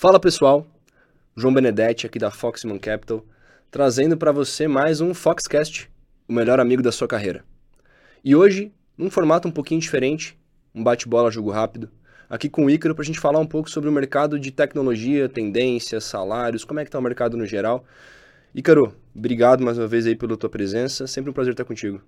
[0.00, 0.64] Fala pessoal,
[1.36, 3.26] João Benedetti aqui da Foxman Capital,
[3.68, 5.90] trazendo para você mais um Foxcast,
[6.28, 7.44] o melhor amigo da sua carreira.
[8.24, 10.38] E hoje, num formato um pouquinho diferente,
[10.72, 11.90] um bate-bola jogo rápido,
[12.30, 15.28] aqui com o Ícaro para a gente falar um pouco sobre o mercado de tecnologia,
[15.28, 17.84] tendências, salários, como é que está o mercado no geral.
[18.54, 22.00] Ícaro, obrigado mais uma vez aí pela tua presença, sempre um prazer estar contigo.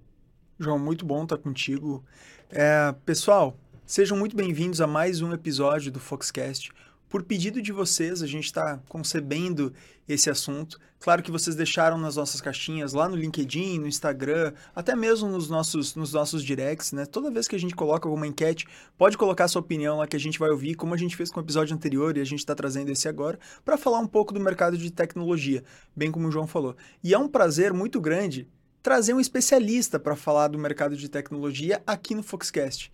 [0.61, 2.05] João, muito bom estar contigo.
[2.53, 6.71] É, pessoal, sejam muito bem-vindos a mais um episódio do Foxcast,
[7.11, 9.75] por pedido de vocês, a gente está concebendo
[10.09, 10.79] esse assunto.
[11.01, 15.51] Claro que vocês deixaram nas nossas caixinhas, lá no LinkedIn, no Instagram, até mesmo nos
[15.51, 17.05] nossos, nos nossos directs, né?
[17.05, 18.65] Toda vez que a gente coloca alguma enquete,
[18.97, 21.41] pode colocar sua opinião lá que a gente vai ouvir, como a gente fez com
[21.41, 24.39] o episódio anterior e a gente está trazendo esse agora, para falar um pouco do
[24.39, 25.65] mercado de tecnologia,
[25.97, 26.77] bem como o João falou.
[27.03, 28.47] E é um prazer muito grande
[28.83, 32.91] trazer um especialista para falar do mercado de tecnologia aqui no Foxcast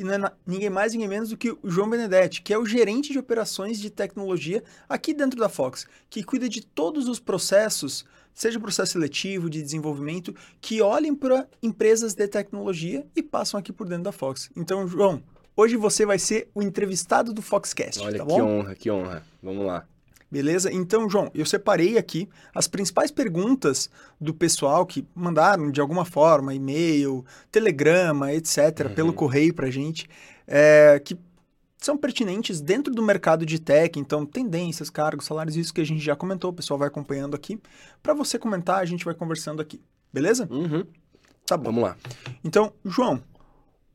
[0.00, 2.64] e não é ninguém mais, ninguém menos do que o João Benedetti, que é o
[2.64, 8.06] gerente de operações de tecnologia aqui dentro da Fox, que cuida de todos os processos,
[8.32, 13.86] seja processo seletivo, de desenvolvimento, que olhem para empresas de tecnologia e passam aqui por
[13.86, 14.50] dentro da Fox.
[14.56, 15.22] Então, João,
[15.54, 19.22] hoje você vai ser o entrevistado do Foxcast, Olha, tá que honra, que honra.
[19.42, 19.86] Vamos lá.
[20.30, 20.72] Beleza?
[20.72, 26.54] Então, João, eu separei aqui as principais perguntas do pessoal que mandaram de alguma forma,
[26.54, 28.94] e-mail, telegrama, etc., uhum.
[28.94, 30.08] pelo correio para a gente,
[30.46, 31.18] é, que
[31.78, 36.04] são pertinentes dentro do mercado de tech, então tendências, cargos, salários, isso que a gente
[36.04, 37.58] já comentou, o pessoal vai acompanhando aqui.
[38.02, 39.80] Para você comentar, a gente vai conversando aqui.
[40.12, 40.46] Beleza?
[40.50, 40.84] Uhum.
[41.46, 41.64] Tá bom.
[41.64, 41.96] Vamos lá.
[42.44, 43.20] Então, João,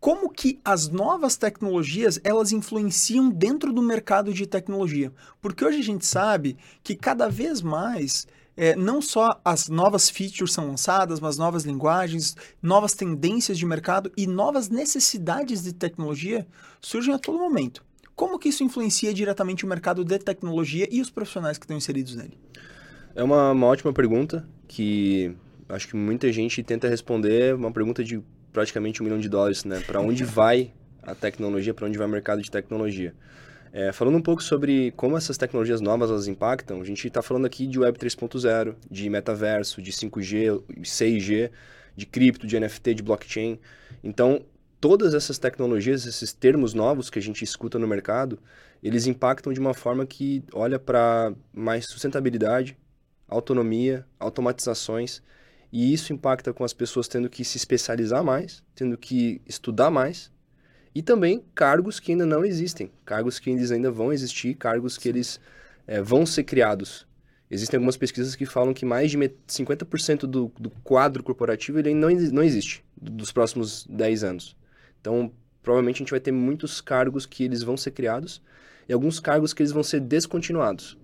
[0.06, 5.12] como que as novas tecnologias elas influenciam dentro do mercado de tecnologia.
[5.42, 10.54] Porque hoje a gente sabe que cada vez mais é, não só as novas features
[10.54, 16.46] são lançadas, mas novas linguagens, novas tendências de mercado e novas necessidades de tecnologia
[16.80, 17.84] surgem a todo momento.
[18.16, 22.16] Como que isso influencia diretamente o mercado de tecnologia e os profissionais que estão inseridos
[22.16, 22.38] nele?
[23.16, 25.36] É uma, uma ótima pergunta que
[25.68, 28.22] acho que muita gente tenta responder, uma pergunta de
[28.56, 29.84] praticamente um milhão de dólares, né?
[29.86, 30.72] Para onde vai
[31.04, 33.14] a tecnologia, para onde vai o mercado de tecnologia.
[33.74, 37.46] É, falando um pouco sobre como essas tecnologias novas elas impactam, a gente está falando
[37.46, 41.52] aqui de Web 3.0, de metaverso, de 5G, 6G,
[41.98, 43.60] de cripto, de NFT, de blockchain.
[44.02, 44.46] Então,
[44.80, 48.40] todas essas tecnologias, esses termos novos que a gente escuta no mercado,
[48.82, 52.78] eles impactam de uma forma que olha para mais sustentabilidade,
[53.28, 55.22] autonomia, automatizações
[55.72, 60.32] e isso impacta com as pessoas tendo que se especializar mais, tendo que estudar mais,
[60.94, 65.10] e também cargos que ainda não existem, cargos que eles ainda vão existir, cargos que
[65.10, 65.40] eles
[65.86, 67.06] é, vão ser criados.
[67.52, 72.10] Existem algumas pesquisas que falam que mais de 50% do, do quadro corporativo ele não,
[72.10, 74.58] não existe dos próximos 10 anos.
[75.00, 78.42] Então, provavelmente a gente vai ter muitos cargos que eles vão ser criados
[78.88, 80.98] e alguns cargos que eles vão ser descontinuados.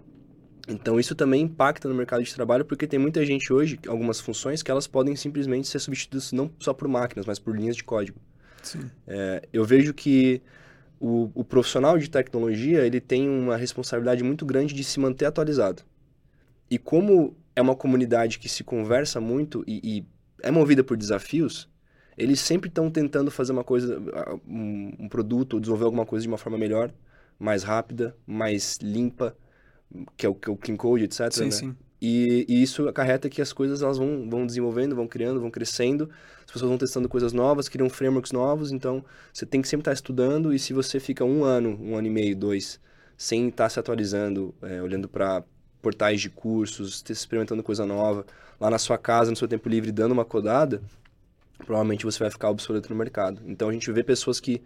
[0.68, 4.62] Então isso também impacta no mercado de trabalho porque tem muita gente hoje, algumas funções
[4.62, 8.20] que elas podem simplesmente ser substituídas não só por máquinas, mas por linhas de código.
[9.08, 10.42] É, eu vejo que
[11.00, 15.84] o, o, profissional de tecnologia ele tem uma responsabilidade muito grande de se manter atualizado.
[16.70, 20.06] E como é uma comunidade que se conversa muito e, e
[20.44, 21.68] é movida por desafios,
[22.18, 24.00] eles sempre estão tentando fazer uma coisa,
[24.48, 26.92] um, um produto, ou desenvolver alguma coisa de uma forma melhor,
[27.40, 29.36] mais rápida, mais limpa,
[30.18, 31.32] que é o, que é o Clean Code, etc.
[31.32, 31.52] Sim, né?
[31.52, 31.76] sim.
[32.02, 36.10] E, e, isso acarreta que as coisas elas vão, vão desenvolvendo, vão criando, vão crescendo.
[36.40, 38.72] As pessoas vão testando coisas novas, criam frameworks novos.
[38.72, 40.52] Então, você tem que sempre estar estudando.
[40.52, 42.80] E se você fica um ano, um ano e meio, dois,
[43.16, 45.44] sem estar se atualizando, é, olhando para
[45.80, 48.26] portais de cursos, experimentando coisa nova,
[48.60, 50.82] lá na sua casa, no seu tempo livre, dando uma codada,
[51.58, 53.42] provavelmente você vai ficar obsoleto no mercado.
[53.46, 54.62] Então, a gente vê pessoas que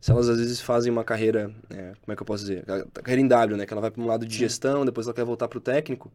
[0.00, 2.64] se elas às vezes fazem uma carreira, é, como é que eu posso dizer?
[3.02, 3.66] Carreira em W, né?
[3.66, 6.12] Que ela vai para um lado de gestão, depois ela quer voltar para o técnico,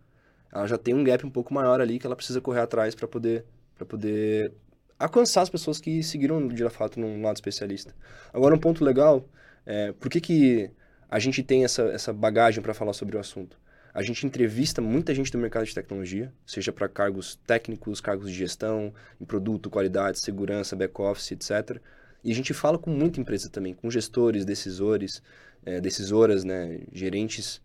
[0.52, 3.08] ela já tem um gap um pouco maior ali que ela precisa correr atrás para
[3.08, 4.54] poder, para poder
[5.00, 7.96] alcançar as pessoas que seguiram de fato num lado especialista.
[8.34, 9.26] Agora, um ponto legal,
[9.66, 10.72] é, por que, que
[11.10, 13.60] a gente tem essa, essa bagagem para falar sobre o assunto?
[13.94, 18.38] A gente entrevista muita gente do mercado de tecnologia, seja para cargos técnicos, cargos de
[18.38, 21.82] gestão, em produto, qualidade, segurança, back-office, etc.,
[22.24, 25.22] e a gente fala com muita empresa também, com gestores, decisores,
[25.66, 27.62] é, decisoras, né, gerentes,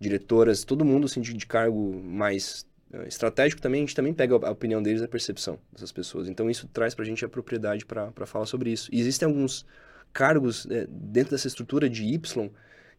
[0.00, 4.34] diretoras, todo mundo assim, de, de cargo mais uh, estratégico também, a gente também pega
[4.34, 6.28] a, opinião deles, a percepção dessas pessoas.
[6.28, 8.88] Então isso traz para a gente a propriedade para falar sobre isso.
[8.92, 9.64] E existem alguns
[10.12, 12.50] cargos é, dentro dessa estrutura de Y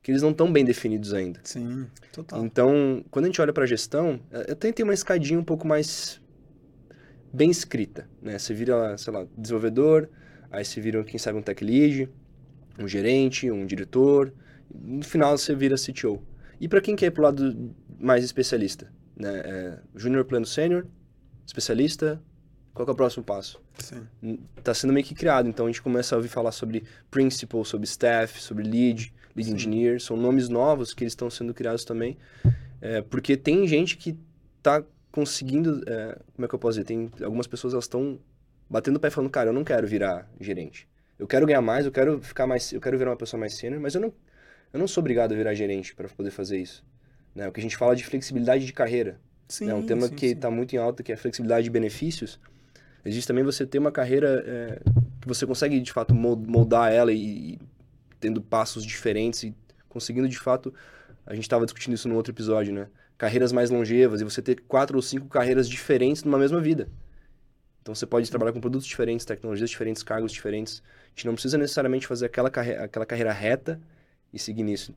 [0.01, 1.39] que eles não estão bem definidos ainda.
[1.43, 2.43] Sim, total.
[2.43, 4.19] Então, quando a gente olha para a gestão,
[4.49, 6.21] eu tenho uma escadinha um pouco mais
[7.31, 8.37] bem escrita, né?
[8.37, 10.09] Você vira, sei lá, desenvolvedor,
[10.53, 12.07] Aí você vira, quem sabe, um tech lead,
[12.77, 14.31] um gerente, um diretor.
[14.71, 16.21] No final você vira CTO.
[16.61, 19.41] E para quem quer ir para o lado mais especialista, né?
[19.43, 20.85] É, júnior, plano, sênior,
[21.43, 22.21] especialista,
[22.71, 23.59] qual é o próximo passo?
[24.55, 27.87] Está sendo meio que criado, então a gente começa a ouvir falar sobre principal, sobre
[27.87, 29.55] staff, sobre lead, lead Sim.
[29.55, 32.15] engineer, são nomes novos que eles estão sendo criados também,
[32.79, 34.15] é, porque tem gente que
[34.59, 38.19] está conseguindo, é, como é que eu posso dizer, tem algumas pessoas elas estão
[38.69, 40.87] batendo o pé falando, cara, eu não quero virar gerente,
[41.17, 43.81] eu quero ganhar mais, eu quero ficar mais, eu quero virar uma pessoa mais sênior,
[43.81, 44.13] mas eu não,
[44.71, 46.83] eu não sou obrigado a virar gerente para poder fazer isso.
[47.35, 47.47] Né?
[47.47, 49.19] O que a gente fala de flexibilidade de carreira.
[49.47, 51.69] Sim, é um tema sim, que está muito em alta, que é a flexibilidade de
[51.69, 52.39] benefícios.
[53.05, 54.81] Existe também você ter uma carreira é,
[55.21, 57.59] que você consegue, de fato, moldar ela e, e
[58.19, 59.55] tendo passos diferentes e
[59.89, 60.73] conseguindo, de fato,
[61.25, 62.87] a gente estava discutindo isso no outro episódio, né?
[63.17, 66.89] Carreiras mais longevas e você ter quatro ou cinco carreiras diferentes numa mesma vida.
[67.83, 70.81] Então você pode trabalhar com produtos diferentes, tecnologias diferentes, cargos diferentes.
[71.05, 73.79] A gente não precisa necessariamente fazer aquela, carre aquela carreira reta
[74.31, 74.95] e seguir nisso.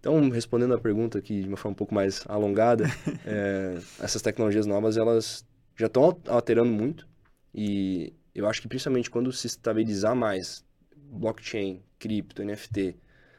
[0.00, 2.86] Então, respondendo a pergunta aqui de uma forma um pouco mais alongada,
[3.24, 7.06] é, essas tecnologias novas, elas já estão alterando muito
[7.54, 10.64] e eu acho que principalmente quando se estabilizar mais
[10.96, 12.96] blockchain, cripto, NFT,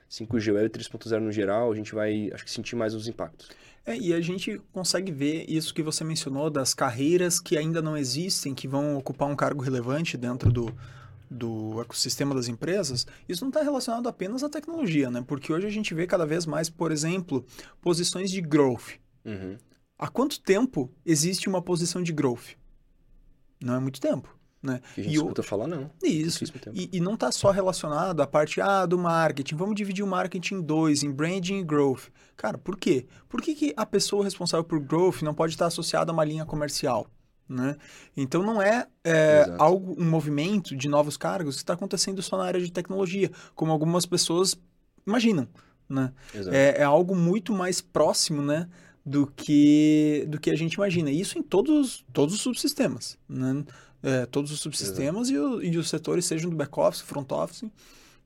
[0.10, 3.50] 5G, Web 3.0 no geral, a gente vai, acho que sentir mais os impactos.
[3.86, 7.98] É, e a gente consegue ver isso que você mencionou das carreiras que ainda não
[7.98, 10.74] existem, que vão ocupar um cargo relevante dentro do,
[11.30, 15.24] do ecossistema das empresas, isso não está relacionado apenas à tecnologia, né?
[15.26, 17.46] Porque hoje a gente vê cada vez mais, por exemplo,
[17.82, 18.98] posições de growth.
[19.24, 19.58] Uhum.
[19.98, 22.56] Há quanto tempo existe uma posição de growth?
[23.62, 24.39] Não é muito tempo.
[24.62, 24.82] Né?
[24.94, 25.90] Que a gente e escuta falar, não.
[26.04, 26.44] Isso.
[26.74, 29.56] E, e, não está só relacionado à parte ah, do marketing.
[29.56, 32.10] Vamos dividir o marketing em dois, em branding e growth.
[32.36, 33.06] Cara, por quê?
[33.30, 36.46] Por que, que a pessoa responsável por growth não pode estar associada a uma linha
[36.46, 37.08] comercial?
[37.50, 37.78] Né?
[38.16, 42.44] Então não é, é algo, um movimento de novos cargos que está acontecendo só na
[42.44, 44.56] área de tecnologia, como algumas pessoas
[45.08, 45.48] imaginam.
[45.90, 46.14] Né?
[46.52, 48.70] É, é, algo muito mais próximo né,
[49.04, 51.10] do, que, do que a gente imagina.
[51.10, 53.18] Isso em todos, todos os subsistemas.
[53.28, 53.66] Né?
[54.02, 57.66] É, todos os subsistemas e, o, e, os setores, sejam do back-office, front-office,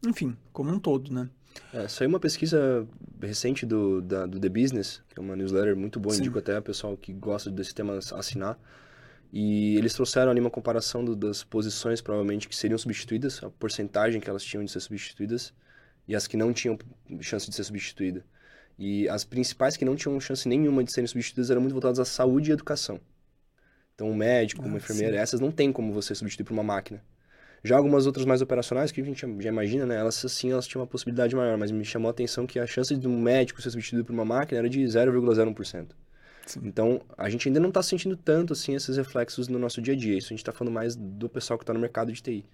[0.06, 1.12] enfim, como um todo.
[1.12, 1.30] Né?
[1.74, 2.88] É, saiu uma pesquisa
[3.22, 6.22] recente do, da, do The Business, que é uma newsletter muito boa, Sim.
[6.22, 8.60] indico até a pessoal que gosta desse tema assinar
[9.36, 14.22] e eles trouxeram ali uma comparação do, das posições, provavelmente, que seriam substituídas, a porcentagem
[14.22, 15.52] que elas tinham de ser substituídas,
[16.08, 16.78] e as que não tinham
[17.20, 18.24] chance de ser substituída.
[18.78, 22.06] E as principais que não tinham chance nenhuma de serem substituídas eram muito voltadas à
[22.06, 23.00] saúde e educação.
[23.95, 25.22] Então, um médico, ah, uma enfermeira, sim.
[25.22, 27.04] essas não tem como você substituir por uma máquina.
[27.63, 29.95] Já algumas outras mais operacionais, que a gente já imagina, né?
[29.95, 32.95] Elas, sim, elas tinham uma possibilidade maior, mas me chamou a atenção que a chance
[32.95, 35.88] de um médico ser substituído por uma máquina era de 0,01%.
[36.45, 36.62] Sim.
[36.66, 39.98] Então, a gente ainda não está sentindo tanto assim esses reflexos no nosso dia a
[39.98, 40.18] dia.
[40.18, 42.46] Isso a gente está falando mais do pessoal que está no mercado de TI.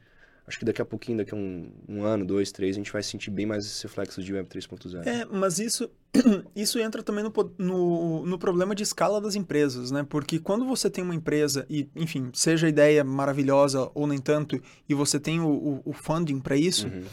[0.50, 3.04] Acho que daqui a pouquinho, daqui a um, um ano, dois, três, a gente vai
[3.04, 5.06] sentir bem mais esses reflexos de Web 3.0.
[5.06, 5.88] É, mas isso,
[6.56, 10.04] isso entra também no, no, no, problema de escala das empresas, né?
[10.10, 14.60] Porque quando você tem uma empresa, e, enfim, seja a ideia maravilhosa ou nem tanto,
[14.90, 17.04] e você tem o, o, o funding para isso, uhum.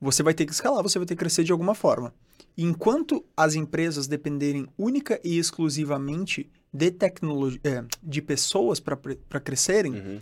[0.00, 2.14] você vai ter que escalar, você vai ter que crescer de alguma forma.
[2.56, 10.20] Enquanto as empresas dependerem única e exclusivamente de tecnologia, é, de pessoas para crescerem, uhum.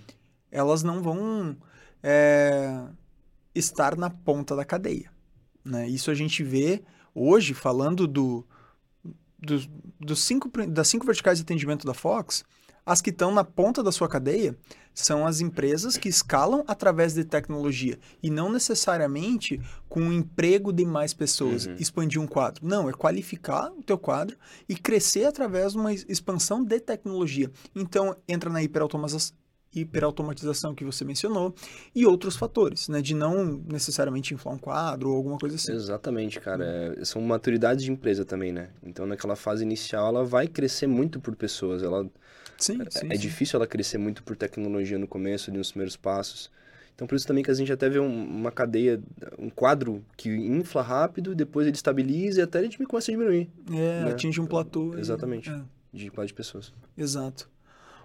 [0.50, 1.54] elas não vão
[2.02, 2.84] é,
[3.54, 5.10] estar na ponta da cadeia.
[5.64, 5.88] Né?
[5.88, 6.82] Isso a gente vê
[7.14, 8.46] hoje, falando do,
[9.38, 9.60] do,
[10.00, 12.44] do cinco, das cinco verticais de atendimento da Fox,
[12.84, 14.56] as que estão na ponta da sua cadeia
[14.92, 20.84] são as empresas que escalam através de tecnologia e não necessariamente com o emprego de
[20.84, 21.76] mais pessoas, uhum.
[21.78, 22.66] expandir um quadro.
[22.66, 24.36] Não, é qualificar o teu quadro
[24.68, 27.50] e crescer através de uma expansão de tecnologia.
[27.74, 29.36] Então, entra na hiperautomatização,
[29.74, 31.54] hiperautomatização que você mencionou
[31.94, 33.00] e outros fatores, né?
[33.00, 35.72] De não necessariamente inflar um quadro ou alguma coisa assim.
[35.72, 36.64] Exatamente, cara.
[36.98, 38.70] É, são maturidades de empresa também, né?
[38.82, 41.82] Então, naquela fase inicial, ela vai crescer muito por pessoas.
[41.82, 42.08] Ela
[42.58, 43.20] Sim, é, sim, é sim.
[43.20, 46.50] difícil ela crescer muito por tecnologia no começo, nos primeiros passos.
[46.94, 49.02] Então, por isso também que a gente até vê um, uma cadeia,
[49.38, 53.50] um quadro que infla rápido, depois ele estabiliza e até ele começa a diminuir.
[53.70, 54.10] É, né?
[54.10, 54.96] atinge um platô.
[54.96, 55.50] Exatamente.
[55.50, 55.60] É.
[55.92, 56.72] De quadro de pessoas.
[56.96, 57.50] Exato.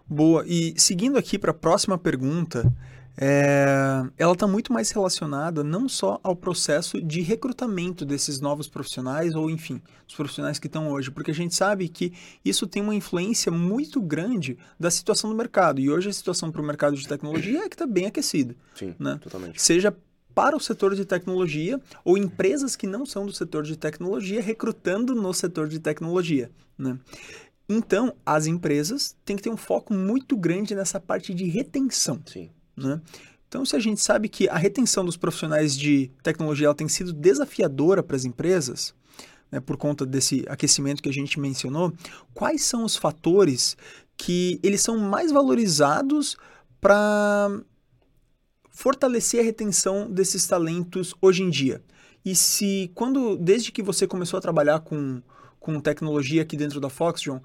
[0.10, 0.44] Boa.
[0.48, 2.72] E seguindo aqui para a próxima pergunta,
[3.20, 9.34] é, ela está muito mais relacionada não só ao processo de recrutamento desses novos profissionais,
[9.34, 12.14] ou enfim, os profissionais que estão hoje, porque a gente sabe que
[12.46, 15.82] isso tem uma influência muito grande da situação do mercado.
[15.82, 18.56] E hoje a situação para o mercado de tecnologia é que está bem aquecida.
[18.76, 19.20] Sim, né?
[19.22, 19.60] totalmente.
[19.60, 19.94] Seja
[20.36, 25.16] para o setor de tecnologia ou empresas que não são do setor de tecnologia recrutando
[25.16, 26.52] no setor de tecnologia.
[26.78, 26.96] Né?
[27.70, 32.22] Então, as empresas têm que ter um foco muito grande nessa parte de retenção.
[32.26, 32.50] Sim.
[32.76, 33.02] Né?
[33.48, 38.04] Então, se a gente sabe que a retenção dos profissionais de tecnologia tem sido desafiadora
[38.04, 38.94] para as empresas,
[39.52, 41.94] né, por conta desse aquecimento que a gente mencionou,
[42.34, 43.78] quais são os fatores
[44.18, 46.36] que eles são mais valorizados
[46.82, 47.50] para
[48.70, 51.82] fortalecer a retenção desses talentos hoje em dia?
[52.26, 55.22] E se quando desde que você começou a trabalhar com,
[55.68, 57.42] com tecnologia aqui dentro da Foxconn,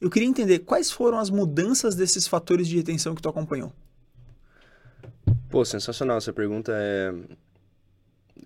[0.00, 3.72] eu queria entender quais foram as mudanças desses fatores de retenção que tu acompanhou.
[5.50, 6.72] Pô, sensacional essa pergunta.
[6.74, 7.12] É...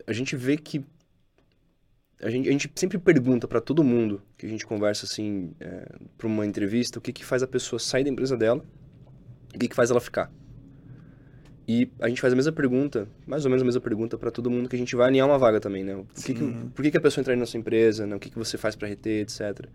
[0.07, 0.83] A gente vê que
[2.23, 5.87] a gente, a gente sempre pergunta para todo mundo que a gente conversa assim, é,
[6.17, 8.65] para uma entrevista, o que, que faz a pessoa sair da empresa dela
[9.55, 10.31] o que, que faz ela ficar.
[11.73, 14.51] E a gente faz a mesma pergunta, mais ou menos a mesma pergunta para todo
[14.51, 15.95] mundo que a gente vai alinhar uma vaga também, né?
[15.95, 18.17] Por que, que, por que, que a pessoa entra na sua empresa, né?
[18.17, 19.69] O que, que você faz para reter, etc.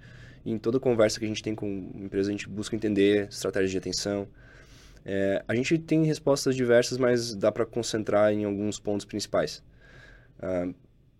[0.43, 3.29] E em toda conversa que a gente tem com a empresa, a gente busca entender
[3.29, 4.27] estratégias de atenção.
[5.05, 9.63] É, a gente tem respostas diversas, mas dá para concentrar em alguns pontos principais.
[10.39, 10.75] Uh,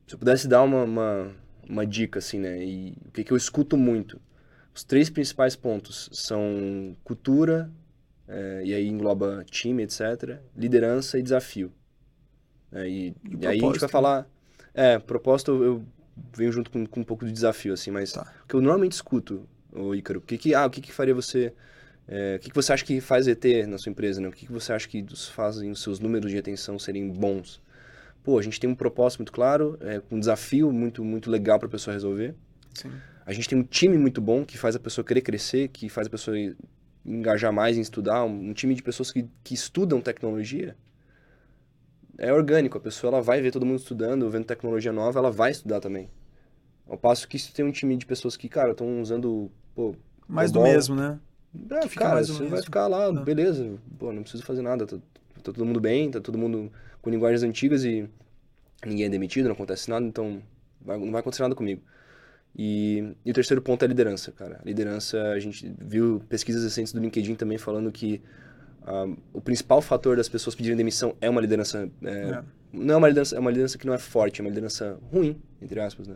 [0.06, 1.32] se eu pudesse dar uma, uma,
[1.70, 2.62] uma, dica, assim, né?
[2.62, 4.20] E o que, que eu escuto muito?
[4.74, 7.72] Os três principais pontos são cultura,
[8.28, 11.72] é, e aí engloba time, etc., liderança e desafio.
[12.72, 14.28] É, e, e, e aí a gente vai falar...
[14.74, 15.84] É, propósito eu
[16.36, 18.30] venho junto com, com, um pouco de desafio, assim, mas tá.
[18.44, 21.14] o que eu normalmente escuto, o Ícaro, o que que, ah, o que que faria
[21.14, 21.54] você...
[22.08, 24.28] É, o que, que você acha que faz ET na sua empresa, né?
[24.28, 27.60] O que, que você acha que fazem os seus números de atenção serem bons?
[28.26, 31.68] pô, a gente tem um propósito muito claro, é, um desafio muito, muito legal para
[31.68, 32.34] a pessoa resolver.
[32.74, 32.92] Sim.
[33.24, 36.08] A gente tem um time muito bom que faz a pessoa querer crescer, que faz
[36.08, 36.36] a pessoa
[37.06, 40.76] engajar mais em estudar, um, um time de pessoas que, que estudam tecnologia.
[42.18, 45.52] É orgânico, a pessoa ela vai ver todo mundo estudando, vendo tecnologia nova, ela vai
[45.52, 46.10] estudar também.
[46.88, 49.96] Ao passo que se tem um time de pessoas que, cara, estão usando, pô...
[50.28, 51.20] Mais do mesmo, né?
[51.70, 52.50] É, cara, você mesmo.
[52.50, 53.12] vai ficar lá, ah.
[53.12, 56.72] beleza, pô, não preciso fazer nada, tá, tá todo mundo bem, tá todo mundo
[57.02, 58.10] com linguagens antigas e
[58.86, 60.42] ninguém é demitido, não acontece nada, então
[60.82, 61.82] vai, não vai acontecer nada comigo.
[62.58, 64.60] E, e, o terceiro ponto é a liderança, cara.
[64.64, 68.22] A liderança, a gente viu pesquisas recentes do LinkedIn também falando que
[68.84, 71.90] uh, o principal fator das pessoas pedirem demissão é uma liderança...
[72.04, 72.44] É, é.
[72.72, 75.42] Não é uma liderança, é uma liderança que não é forte, é uma liderança ruim,
[75.62, 76.16] entre aspas, né?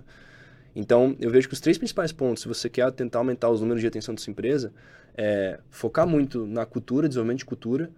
[0.76, 3.82] Então, eu vejo que os três principais pontos, se você quer tentar aumentar os números
[3.82, 4.72] de atenção da sua empresa,
[5.18, 7.90] é focar muito na cultura, desenvolvimento de cultura,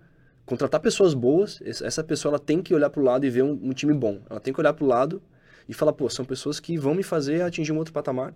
[0.45, 3.51] contratar pessoas boas, essa pessoa ela tem que olhar para o lado e ver um,
[3.51, 4.19] um, time bom.
[4.29, 5.21] Ela tem que olhar para o lado
[5.67, 8.33] e falar, pô, são pessoas que vão me fazer atingir um outro patamar.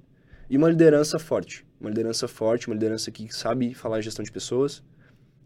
[0.50, 1.66] E uma liderança forte.
[1.80, 4.84] Uma liderança forte, uma liderança que sabe falar gestão de pessoas.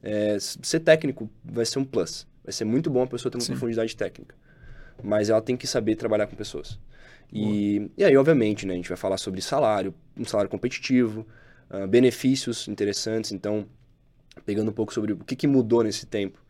[0.04, 2.28] É, ser técnico vai ser um plus.
[2.44, 3.54] Vai ser muito bom a pessoa ter uma Sim.
[3.54, 4.36] profundidade técnica.
[5.02, 6.78] Mas ela tem que saber trabalhar com pessoas.
[7.32, 11.26] E, e aí, obviamente, né, a gente vai falar sobre salário, um salário competitivo,
[11.70, 13.32] uh, benefícios interessantes.
[13.32, 13.66] Então,
[14.46, 16.44] pegando um pouco sobre o que, que mudou nesse tempo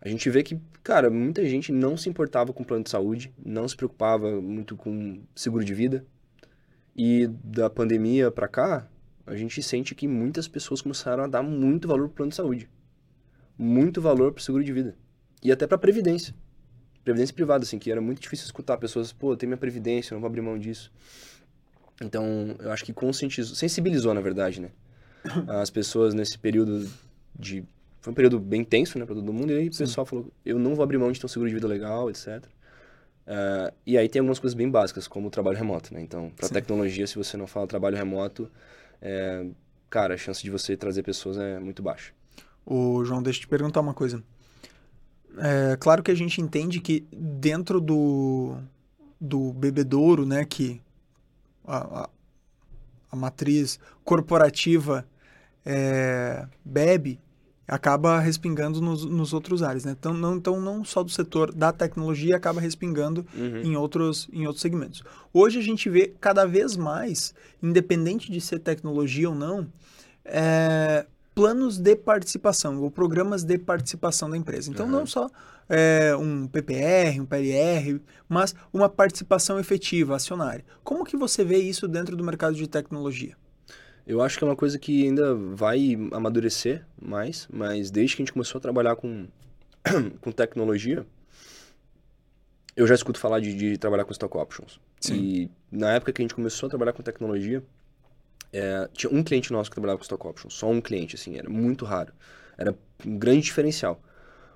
[0.00, 3.66] a gente vê que, cara, muita gente não se importava com plano de saúde, não
[3.66, 6.04] se preocupava muito com seguro de vida.
[6.96, 8.88] E da pandemia para cá,
[9.26, 12.68] a gente sente que muitas pessoas começaram a dar muito valor pro plano de saúde.
[13.56, 14.96] Muito valor pro seguro de vida.
[15.42, 16.34] E até pra previdência.
[17.02, 20.28] Previdência privada, assim, que era muito difícil escutar pessoas, pô, tem minha previdência, não vou
[20.28, 20.92] abrir mão disso.
[22.00, 24.70] Então, eu acho que conscientizou, sensibilizou, na verdade, né?
[25.60, 26.88] As pessoas nesse período
[27.36, 27.64] de
[28.00, 29.52] foi um período bem tenso, né, para todo mundo.
[29.52, 29.84] E aí Sim.
[29.84, 32.08] o pessoal falou, eu não vou abrir mão de ter um seguro de vida legal,
[32.10, 32.26] etc.
[32.26, 32.48] Uh,
[33.26, 36.00] eh, e aí tem algumas coisas bem básicas, como o trabalho remoto, né?
[36.00, 38.50] Então, para tecnologia, se você não fala trabalho remoto,
[39.02, 39.46] é,
[39.90, 42.12] cara, a chance de você trazer pessoas é muito baixa.
[42.64, 44.22] O João, deixa eu te perguntar uma coisa.
[45.36, 48.56] É claro que a gente entende que dentro do,
[49.20, 50.80] do bebedouro, né, que
[51.64, 52.10] a, a,
[53.12, 55.06] a matriz corporativa
[55.64, 57.20] é, bebe,
[57.68, 59.94] acaba respingando nos, nos outros áreas, né?
[59.98, 63.58] Então não, então, não só do setor da tecnologia, acaba respingando uhum.
[63.58, 65.04] em, outros, em outros segmentos.
[65.32, 69.68] Hoje a gente vê cada vez mais, independente de ser tecnologia ou não,
[70.24, 74.70] é, planos de participação, ou programas de participação da empresa.
[74.70, 74.92] Então, uhum.
[74.92, 75.28] não só
[75.68, 80.64] é, um PPR, um PLR, mas uma participação efetiva, acionária.
[80.82, 83.36] Como que você vê isso dentro do mercado de tecnologia?
[84.08, 88.24] Eu acho que é uma coisa que ainda vai amadurecer mais, mas desde que a
[88.24, 89.28] gente começou a trabalhar com,
[90.22, 91.06] com tecnologia,
[92.74, 94.80] eu já escuto falar de, de trabalhar com stock options.
[94.98, 95.14] Sim.
[95.14, 97.62] E na época que a gente começou a trabalhar com tecnologia,
[98.50, 101.50] é, tinha um cliente nosso que trabalhava com stock options, só um cliente, assim, era
[101.50, 102.14] muito raro.
[102.56, 102.74] Era
[103.04, 104.02] um grande diferencial.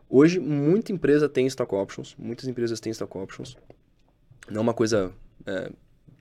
[0.09, 3.55] Hoje, muita empresa tem stock options, muitas empresas têm stock options.
[4.49, 5.13] Não é uma coisa
[5.45, 5.71] é,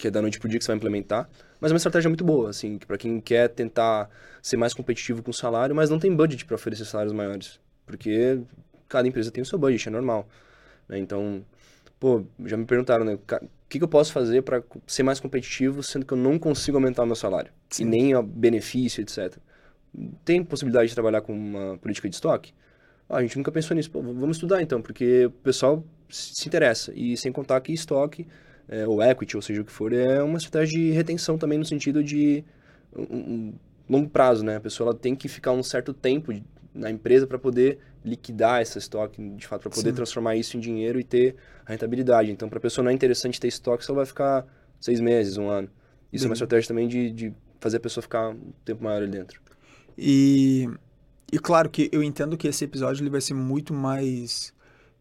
[0.01, 1.29] que é da noite pro dia que você vai implementar,
[1.60, 4.10] mas é uma estratégia muito boa, assim, para quem quer tentar
[4.41, 8.41] ser mais competitivo com o salário, mas não tem budget para oferecer salários maiores, porque
[8.89, 10.27] cada empresa tem o seu budget, é normal.
[10.89, 10.98] Né?
[10.98, 11.46] Então,
[12.00, 13.17] pô, já me perguntaram, né,
[13.70, 17.03] que, que eu posso fazer para ser mais competitivo, sendo que eu não consigo aumentar
[17.03, 17.51] o meu salário?
[17.70, 17.84] Sim.
[17.84, 19.38] E nem o benefício, etc.
[20.25, 22.53] Tem possibilidade de trabalhar com uma política de estoque?
[23.08, 23.89] Ah, a gente nunca pensou nisso.
[23.89, 26.91] Pô, vamos estudar então, porque o pessoal se interessa.
[26.96, 28.27] E sem contar que estoque,
[28.72, 31.66] é, ou equity, ou seja o que for, é uma estratégia de retenção também no
[31.66, 32.44] sentido de
[32.96, 33.54] um, um
[33.90, 34.56] longo prazo, né?
[34.56, 36.34] A pessoa tem que ficar um certo tempo
[36.74, 39.96] na empresa para poder liquidar esse estoque, de fato, para poder Sim.
[39.96, 41.36] transformar isso em dinheiro e ter
[41.66, 42.32] a rentabilidade.
[42.32, 44.48] Então, para a pessoa não é interessante ter estoque, ela vai ficar
[44.80, 45.70] seis meses, um ano.
[46.12, 46.28] Isso Bem...
[46.28, 49.42] é uma estratégia também de, de fazer a pessoa ficar um tempo maior ali dentro.
[49.98, 50.70] E,
[51.32, 54.54] e claro que eu entendo que esse episódio ele vai ser muito mais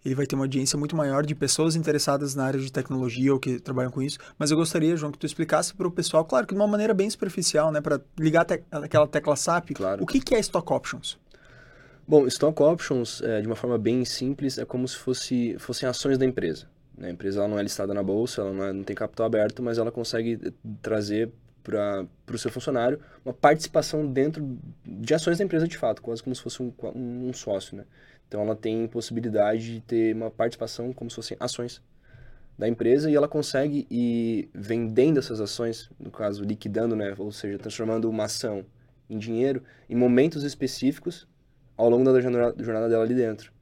[0.04, 3.38] ele vai ter uma audiência muito maior de pessoas interessadas na área de tecnologia ou
[3.38, 4.18] que trabalham com isso.
[4.38, 6.94] Mas eu gostaria, João, que tu explicasse para o pessoal, claro que de uma maneira
[6.94, 10.02] bem superficial, né, para ligar te aquela tecla SAP, claro.
[10.02, 11.18] o que, que é Stock Options?
[12.08, 16.18] Bom, Stock Options, é, de uma forma bem simples, é como se fosse, fossem ações
[16.18, 16.66] da empresa.
[16.96, 17.08] Né?
[17.08, 19.62] A empresa ela não é listada na bolsa, ela não, é, não tem capital aberto,
[19.62, 20.52] mas ela consegue eh,
[20.82, 21.30] trazer
[21.62, 26.34] para o seu funcionário uma participação dentro de ações da empresa de fato, quase como
[26.34, 27.84] se fosse um, um, um sócio, né?
[28.30, 31.82] Então ela tem possibilidade de ter uma participação como se fossem ações
[32.56, 37.58] da empresa e ela consegue ir vendendo essas ações, no caso liquidando, né, ou seja,
[37.58, 38.64] transformando uma ação
[39.08, 41.26] em dinheiro em momentos específicos
[41.76, 43.52] ao longo da jornada dela ali dentro.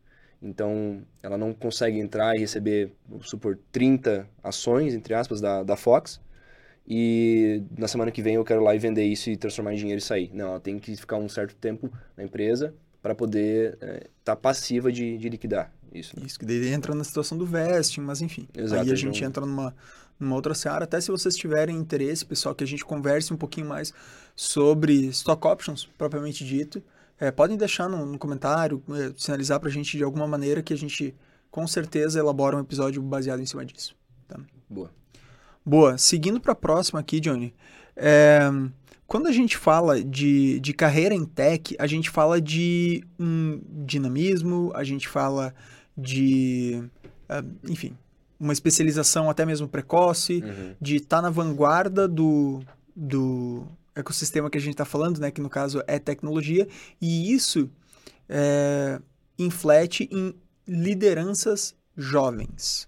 [0.42, 5.76] Então, ela não consegue entrar e receber, vamos supor, 30 ações, entre aspas, da, da
[5.76, 6.20] Fox,
[6.87, 9.98] e na semana que vem eu quero lá e vender isso e transformar em dinheiro
[9.98, 10.30] e sair.
[10.34, 14.37] Não, ela tem que ficar um certo tempo na empresa para poder estar é, tá
[14.37, 16.19] passiva de, de liquidar isso.
[16.19, 16.26] Né?
[16.26, 18.49] Isso, que daí entra na situação do vesting, mas enfim.
[18.55, 19.75] Exato, aí a gente entra numa,
[20.19, 20.85] numa outra seara.
[20.85, 23.93] Até se vocês tiverem interesse, pessoal, que a gente converse um pouquinho mais
[24.35, 26.83] sobre stock options, propriamente dito,
[27.19, 30.73] é, podem deixar no, no comentário, é, sinalizar para a gente de alguma maneira que
[30.73, 31.14] a gente
[31.50, 33.97] com certeza elabora um episódio baseado em cima disso.
[34.26, 34.38] Tá?
[34.69, 34.90] Boa.
[35.64, 35.99] Boa.
[35.99, 37.55] Seguindo para a próxima aqui, Johnny.
[37.97, 38.49] É,
[39.09, 44.71] quando a gente fala de, de carreira em tech, a gente fala de um dinamismo,
[44.75, 45.55] a gente fala
[45.97, 46.85] de,
[47.31, 47.97] uh, enfim,
[48.38, 50.75] uma especialização até mesmo precoce, uhum.
[50.79, 52.62] de estar tá na vanguarda do,
[52.94, 53.66] do
[53.97, 56.68] ecossistema que a gente está falando, né, que no caso é tecnologia,
[57.01, 57.71] e isso
[58.29, 59.01] é,
[59.38, 60.35] inflete em
[60.66, 62.87] lideranças jovens.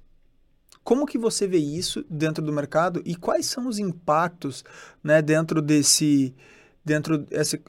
[0.91, 4.65] Como que você vê isso dentro do mercado e quais são os impactos
[5.05, 6.35] né, dentro desse
[6.85, 7.63] dentro desse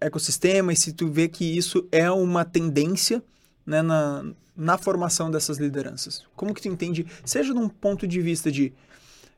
[0.00, 3.20] ecossistema e se tu vê que isso é uma tendência
[3.66, 4.24] né, na,
[4.56, 6.24] na formação dessas lideranças?
[6.36, 8.72] Como que tu entende, seja de um ponto de vista de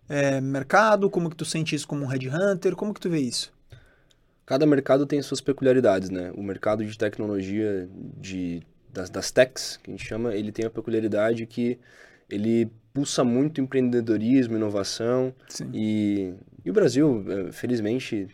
[0.07, 3.51] é, mercado, como que tu sente isso como um headhunter, como que tu vê isso?
[4.45, 6.31] Cada mercado tem suas peculiaridades, né?
[6.37, 7.89] O mercado de tecnologia,
[8.21, 11.79] de, das, das techs, que a gente chama, ele tem a peculiaridade que
[12.29, 15.35] ele pulsa muito empreendedorismo, inovação.
[15.49, 15.69] Sim.
[15.75, 16.33] E,
[16.65, 18.29] e o Brasil, eh, felizmente,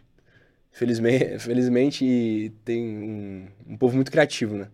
[0.70, 4.68] felizmente, felizmente tem um, um povo muito criativo, né?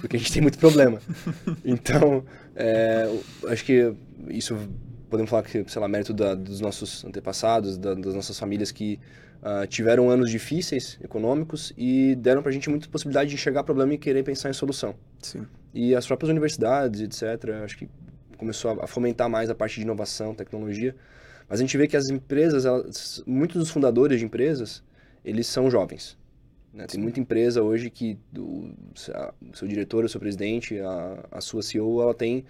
[0.00, 1.00] Porque a gente tem muito problema.
[1.64, 2.24] Então,
[2.54, 3.08] é,
[3.46, 3.94] acho que
[4.28, 4.54] isso
[5.08, 9.00] podemos falar que, sei lá, mérito da, dos nossos antepassados, da, das nossas famílias que
[9.42, 13.94] uh, tiveram anos difíceis econômicos e deram para a gente muita possibilidade de enxergar problema
[13.94, 14.94] e querer pensar em solução.
[15.22, 15.46] Sim.
[15.72, 17.88] E as próprias universidades, etc., acho que
[18.38, 20.94] começou a fomentar mais a parte de inovação, tecnologia.
[21.48, 24.82] Mas a gente vê que as empresas, elas, muitos dos fundadores de empresas,
[25.24, 26.16] eles são jovens.
[26.72, 26.86] Né?
[26.86, 28.70] Tem muita empresa hoje que o
[29.54, 32.44] seu diretor, o seu presidente, a, a sua CEO, ela tem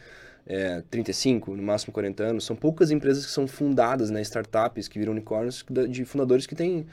[0.47, 2.45] é, 35, no máximo 40 anos.
[2.45, 6.87] São poucas empresas que são fundadas, né, startups que viram unicórnios, de fundadores que têm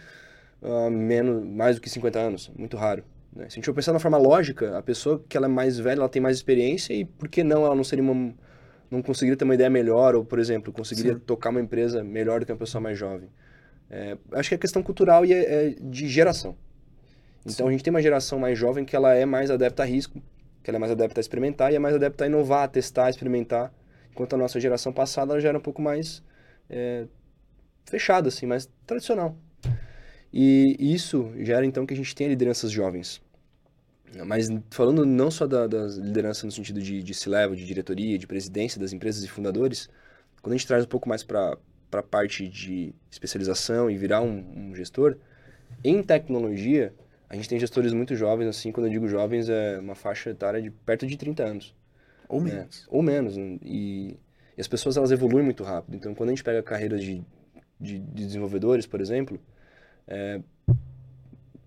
[0.62, 2.51] uh, menos, mais do que 50 anos.
[2.55, 3.03] Muito raro.
[3.36, 3.49] Né?
[3.49, 5.99] Se a gente for pensar na forma lógica, a pessoa que ela é mais velha,
[5.99, 8.34] ela tem mais experiência e por que não ela não seria uma
[8.89, 11.19] não conseguiria ter uma ideia melhor, ou, por exemplo, conseguiria Sim.
[11.19, 13.30] tocar uma empresa melhor do que uma pessoa mais jovem.
[13.89, 16.56] É, acho que é questão cultural e é, é de geração.
[17.45, 17.69] Então Sim.
[17.69, 20.21] a gente tem uma geração mais jovem que ela é mais adepta a risco,
[20.63, 23.06] que ela é mais adepta a experimentar e é mais adepta a inovar, a testar,
[23.06, 23.71] a experimentar.
[24.12, 26.24] Enquanto a nossa geração passada ela já era um pouco mais
[26.69, 27.06] é,
[27.86, 29.38] fechada, assim, mais tradicional.
[30.34, 33.21] E isso gera então que a gente tenha lideranças jovens.
[34.26, 38.28] Mas falando não só da, das lideranças no sentido de, de C-level, de diretoria, de
[38.28, 39.89] presidência das empresas e fundadores,
[40.41, 41.58] quando a gente traz um pouco mais para
[41.91, 45.18] a parte de especialização e virar um, um, gestor,
[45.84, 46.94] em tecnologia,
[47.30, 50.62] a gente tem gestores muito jovens, assim, quando eu digo jovens, é uma faixa etária
[50.62, 51.76] de perto de 30 anos.
[52.30, 52.54] Ou né?
[52.54, 52.88] menos.
[52.89, 53.38] Ou menos.
[53.38, 54.20] E,
[54.58, 55.96] e, as pessoas, elas evoluem muito rápido.
[55.96, 57.24] Então, quando a gente pega carreiras de,
[57.80, 59.39] de, de desenvolvedores, por exemplo,
[60.08, 60.39] é,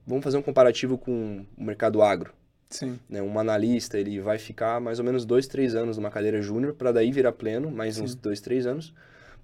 [0.09, 2.33] vamos fazer um comparativo com o mercado agro.
[2.71, 2.99] Sim.
[3.09, 6.75] Né, um analista, ele vai ficar mais ou menos dois, três anos numa cadeira júnior,
[6.75, 8.03] para daí virar pleno, mais Sim.
[8.03, 8.93] uns dois, três anos,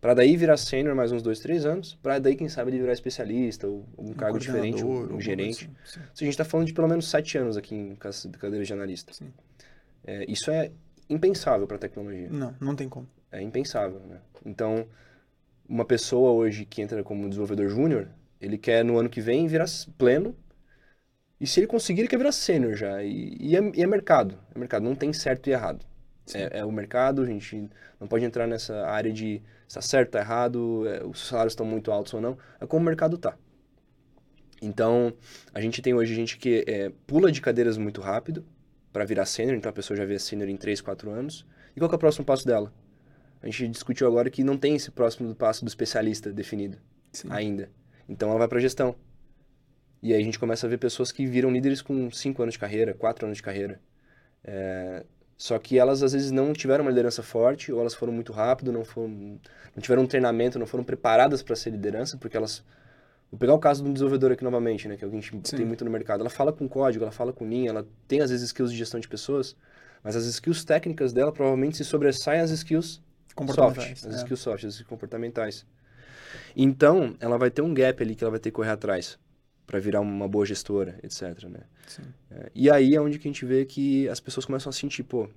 [0.04, 2.92] Para daí virar sênior mais uns dois, três anos, para daí, quem sabe, ele virar
[2.92, 5.70] especialista ou algum Um cargo diferente, um, um gerente.
[5.82, 5.94] assim.
[5.94, 6.00] Sim.
[6.00, 9.14] A gente está falando de pelo menos sete anos aqui em cadeira de analista.
[9.14, 9.32] Sim.
[10.06, 10.70] É, isso é
[11.08, 12.28] impensável para a tecnologia.
[12.30, 13.08] Não, não tem como.
[13.32, 14.18] É impensável, né?
[14.44, 14.86] Então,
[15.66, 19.64] uma pessoa hoje que entra como desenvolvedor júnior, ele quer no ano que vem virar
[19.96, 20.36] pleno.
[21.40, 23.02] E se ele conseguir, ele quer virar sênior já.
[23.02, 24.38] E, e é, e é mercado.
[24.54, 24.82] É mercado.
[24.82, 25.84] Não tem certo e errado.
[26.32, 27.68] É, é o mercado, a gente
[28.00, 31.66] não pode entrar nessa área de se tá certo, tá errado, é, os salários estão
[31.66, 32.38] muito altos ou não.
[32.60, 33.36] É como o mercado tá.
[34.62, 35.12] Então,
[35.52, 38.44] a gente tem hoje gente que é, pula de cadeiras muito rápido
[38.92, 41.44] para virar sênior, então a pessoa já vê sênior em 3, 4 anos.
[41.76, 42.72] E qual é o próximo passo dela?
[43.42, 46.78] A gente discutiu agora que não tem esse próximo passo do especialista definido
[47.12, 47.28] Sim.
[47.30, 47.68] ainda.
[48.08, 48.94] Então ela vai para gestão.
[50.04, 52.58] E aí a gente começa a ver pessoas que viram líderes com 5 anos de
[52.58, 53.80] carreira, 4 anos de carreira.
[54.44, 55.02] É,
[55.34, 58.70] Só que elas às vezes não tiveram uma liderança forte, ou elas foram muito rápido,
[58.70, 62.62] não, foram, não tiveram um treinamento, não foram preparadas para ser liderança, porque elas.
[63.30, 65.56] Vou pegar o caso de um desenvolvedor aqui novamente, né, que é a gente Sim.
[65.56, 66.20] tem muito no mercado.
[66.20, 69.00] Ela fala com código, ela fala com linha, ela tem às vezes skills de gestão
[69.00, 69.56] de pessoas,
[70.02, 73.02] mas as skills técnicas dela provavelmente se sobressaem às skills
[73.34, 74.00] Comportamentais.
[74.00, 74.18] soft, as é.
[74.18, 75.66] skills soft, as skills comportamentais.
[76.54, 79.18] Então, ela vai ter um gap ali que ela vai ter que correr atrás
[79.66, 81.60] para virar uma boa gestora, etc, né?
[82.30, 85.02] É, e aí é onde que a gente vê que as pessoas começam a sentir,
[85.02, 85.28] pô,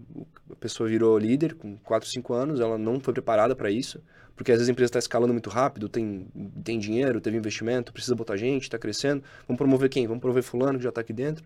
[0.52, 4.02] a pessoa virou líder com 4, 5 anos, ela não foi preparada para isso,
[4.36, 6.28] porque às vezes a empresa está escalando muito rápido, tem,
[6.64, 10.06] tem dinheiro, teve investimento, precisa botar gente, está crescendo, vamos promover quem?
[10.08, 11.44] Vamos promover fulano que já está aqui dentro.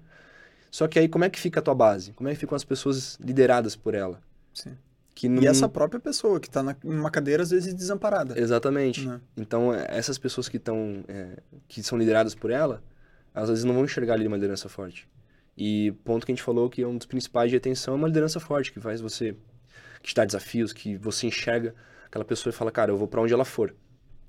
[0.70, 2.13] Só que aí como é que fica a tua base?
[2.13, 4.22] Como é que ficam as pessoas lideradas por ela?
[4.54, 4.76] Sim.
[5.24, 5.43] Não...
[5.43, 8.39] E essa própria pessoa que está numa cadeira, às vezes, desamparada.
[8.39, 9.08] Exatamente.
[9.08, 9.21] né?
[9.38, 11.04] Então, é, essas pessoas que estão,
[11.67, 12.82] que são lideradas por ela,
[13.34, 15.08] às vezes não vão enxergar ali uma liderança forte.
[15.58, 18.08] E ponto que a gente falou que é um dos principais de atenção é uma
[18.08, 19.36] liderança forte, que faz você,
[20.02, 23.21] que te dá desafios, que você enxerga aquela pessoa e fala, cara, eu vou para
[23.21, 23.76] onde ela for.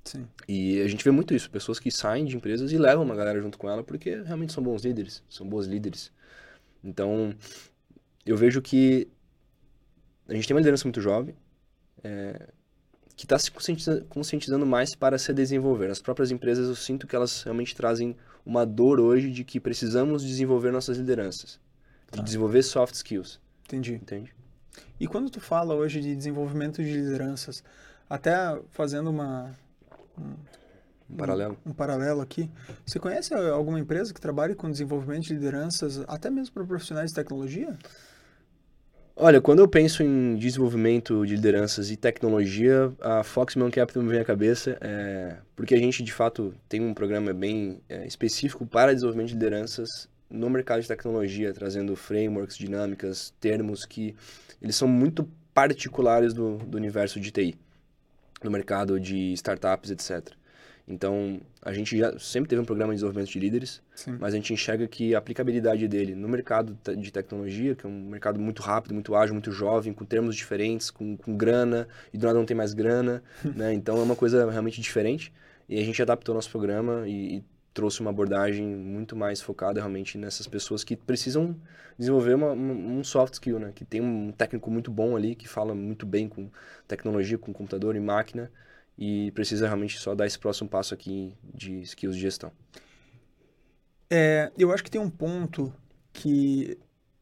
[0.03, 0.27] Sim.
[0.47, 3.41] E a gente vê muito isso, pessoas que saem de empresas e levam uma galera
[3.41, 6.11] junto com ela porque realmente são bons líderes, são bons líderes.
[6.83, 7.33] Então,
[8.25, 9.07] eu vejo que
[10.27, 11.35] a gente tem uma liderança muito jovem,
[12.03, 12.49] é,
[13.15, 15.89] que está se conscientiza- conscientizando mais para se desenvolver.
[15.89, 20.23] As próprias empresas, eu sinto que elas realmente trazem uma dor hoje de que precisamos
[20.25, 21.59] desenvolver nossas lideranças,
[22.11, 22.23] de Tá.
[22.23, 23.93] desenvolver soft skills, Entendi.
[23.93, 24.33] entende?
[24.99, 27.63] E quando tu fala hoje de desenvolvimento de lideranças,
[28.09, 28.33] até
[28.71, 29.51] fazendo uma,
[31.09, 31.57] Um paralelo.
[31.65, 32.49] um paralelo aqui,
[32.85, 37.15] você conhece alguma empresa que trabalhe com desenvolvimento de lideranças, até mesmo para profissionais de
[37.15, 37.77] tecnologia?
[39.15, 44.09] Olha, quando eu penso em desenvolvimento de lideranças e tecnologia, a Fox Human Capital me
[44.09, 48.65] vem à cabeça, é, porque a gente, de fato, tem um programa bem é, específico
[48.65, 54.15] para desenvolvimento de lideranças no mercado de tecnologia, trazendo frameworks, dinâmicas, termos que
[54.59, 57.55] eles são muito particulares do, do universo de TI,
[58.43, 60.33] no mercado de startups, etc.
[60.85, 64.17] Então, a gente já sempre teve um programa de desenvolvimento de líderes, Sim.
[64.19, 68.01] mas a gente enxerga que a aplicabilidade dele no mercado de tecnologia, que é um
[68.09, 72.25] mercado muito rápido, muito ágil, muito jovem, com termos diferentes, com, com grana, e do
[72.25, 73.23] nada não tem mais grana,
[73.55, 73.73] né?
[73.73, 75.31] Então é uma coisa realmente diferente.
[75.69, 77.43] E a gente adaptou nosso programa e, e
[77.73, 81.55] trouxe uma abordagem muito mais focada realmente nessas pessoas que precisam
[81.97, 83.71] desenvolver uma- um um soft skill, né?
[83.73, 86.49] Que tem um técnico muito bom ali, que fala muito bem com
[86.87, 88.51] tecnologia, com computador e máquina,
[88.97, 92.51] e precisa realmente só dar esse próximo passo aqui de skills de gestão.
[94.09, 95.73] É, eu acho que tem um ponto
[96.11, 96.77] que,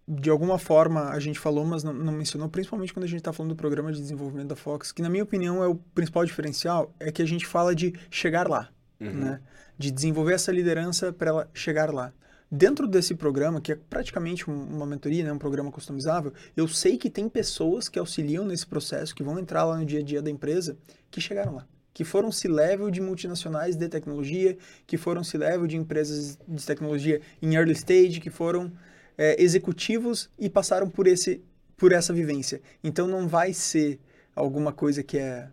[0.07, 3.31] de alguma forma, a gente falou, mas não, não mencionou, principalmente quando a gente está
[3.31, 6.93] falando do programa de desenvolvimento da Fox, que, na minha opinião, é o principal diferencial,
[6.99, 9.13] é que a gente fala de chegar lá, Uhum.
[9.13, 9.41] né?
[9.77, 12.13] De desenvolver essa liderança para ela chegar lá.
[12.53, 16.97] Dentro desse programa, que é praticamente um- uma mentoria, né, um programa customizável, eu sei
[16.97, 20.21] que tem pessoas que auxiliam nesse processo, que vão entrar lá no dia a dia
[20.21, 20.77] da empresa,
[21.09, 21.67] que chegaram lá.
[21.93, 27.55] Que foram C-level de multinacionais de tecnologia, que foram C-level de empresas de tecnologia em
[27.55, 28.71] early stage, que foram
[29.17, 31.41] é, executivos e passaram por, esse,
[31.77, 32.61] por essa vivência.
[32.83, 33.99] Então não vai ser
[34.35, 35.47] alguma coisa que é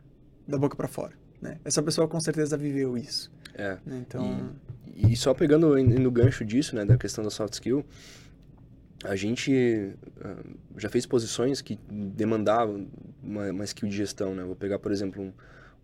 [0.46, 1.12] da boca para fora.
[1.40, 1.58] Né?
[1.64, 3.30] Essa pessoa com certeza viveu isso.
[3.54, 3.76] É.
[3.84, 3.98] né?
[4.06, 4.24] Então,
[4.67, 4.67] E
[5.16, 7.84] só pegando no gancho disso, né, da questão da soft skill,
[9.04, 10.36] a gente ah,
[10.76, 12.88] já fez posições que demandavam
[13.22, 14.42] uma, uma skill de gestão, né?
[14.42, 15.32] Vou pegar, por exemplo, um,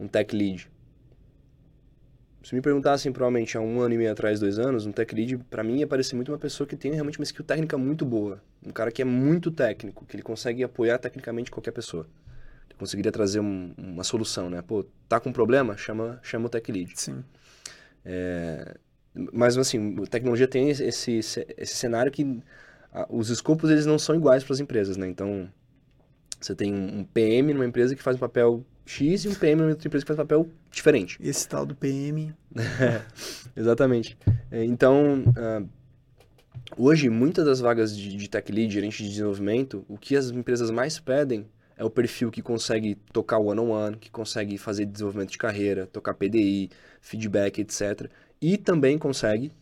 [0.04, 0.68] um tech lead.
[2.42, 5.38] Se me perguntassem, provavelmente, há um ano e meio atrás, dois anos, um tech lead,
[5.48, 8.38] para mim, ia parecer muito uma pessoa que tem realmente uma skill técnica muito boa.
[8.66, 12.06] Um cara que é muito técnico, que ele consegue apoiar tecnicamente qualquer pessoa.
[12.68, 14.60] Ele conseguiria trazer um- uma solução, né?
[14.60, 15.76] Pô, tá com problema?
[15.78, 16.92] Chama, chama o tech lead.
[17.00, 17.24] sim.
[18.04, 18.76] É,
[19.32, 22.42] mas assim, a tecnologia tem esse, esse, cenário que
[23.08, 25.08] os escopos eles não são iguais para as empresas, né?
[25.08, 25.48] Então,
[26.40, 29.70] Você tem um PM numa empresa que faz um papel X e um PM numa
[29.70, 31.18] outra empresa que faz um papel diferente.
[31.20, 32.34] Esse tal do PM.
[33.56, 34.16] Exatamente.
[34.50, 35.68] É, então, uh,
[36.76, 40.70] hoje, muitas das vagas de, de tech lead, gerente de desenvolvimento, o que as empresas
[40.70, 41.46] mais pedem
[41.76, 45.86] é o perfil que consegue tocar one-on-one, -on -one, que consegue fazer desenvolvimento de carreira,
[45.86, 48.08] tocar PDI, feedback, etc.
[48.40, 49.52] E também consegue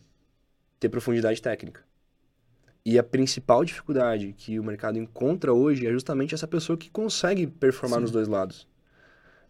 [0.79, 1.81] ter profundidade técnica.
[2.85, 7.47] E a principal dificuldade que o mercado encontra hoje é justamente essa pessoa que consegue
[7.47, 8.01] performar Sim.
[8.01, 8.67] nos dois lados.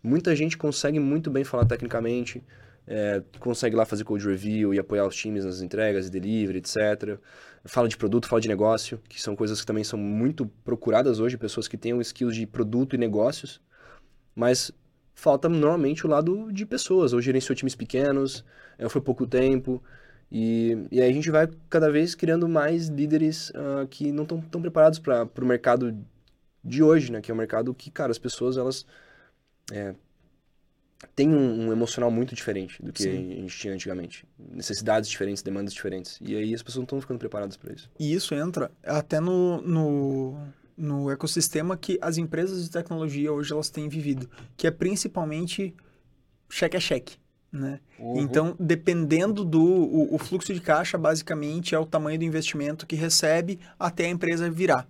[0.04, 2.44] Muita gente consegue muito bem falar tecnicamente,
[2.86, 7.18] é, consegue lá fazer code review e apoiar os times nas entregas e delivery, etc.
[7.66, 11.38] Fala de produto, fala de negócio, que são coisas que também são muito procuradas hoje,
[11.38, 13.62] pessoas que tenham skills de produto e negócios,
[14.36, 14.72] mas
[15.14, 18.44] falta normalmente o lado de pessoas, ou gerenciou times pequenos,
[18.78, 19.82] é, foi pouco tempo,
[20.36, 24.42] e, e aí a gente vai cada vez criando mais líderes uh, que não estão
[24.42, 25.96] tão preparados para o mercado
[26.64, 27.22] de hoje, né?
[27.22, 28.84] Que é um mercado que, cara, as pessoas, elas
[29.72, 29.94] é,
[31.16, 33.32] têm um, um, emocional muito diferente do que Sim.
[33.32, 34.26] a gente tinha antigamente.
[34.40, 36.18] Necessidades diferentes, demandas diferentes.
[36.20, 37.92] E aí as pessoas não estão ficando preparadas para isso.
[38.00, 40.36] E isso entra até no, no,
[40.78, 45.76] no ecossistema que as empresas de tecnologia hoje elas têm vivido, que é principalmente
[46.50, 47.18] cheque a cheque.
[47.52, 47.80] Né?
[48.00, 48.20] Uhum.
[48.20, 52.96] Então, dependendo do o, o, fluxo de caixa, basicamente é o tamanho do investimento que
[52.96, 54.88] recebe até a empresa virar.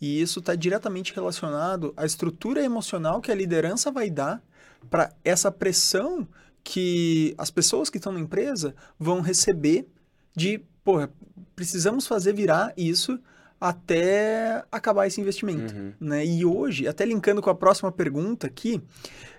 [0.00, 4.42] E isso está diretamente relacionado à estrutura emocional que a liderança vai dar
[4.88, 6.26] para essa pressão
[6.64, 9.86] que as pessoas que estão na empresa vão receber
[10.34, 11.10] de, porra,
[11.54, 13.18] precisamos fazer virar isso
[13.60, 15.74] até acabar esse investimento.
[15.74, 15.92] Uhum.
[16.00, 16.26] Né?
[16.26, 18.80] E hoje, até linkando com a próxima pergunta aqui,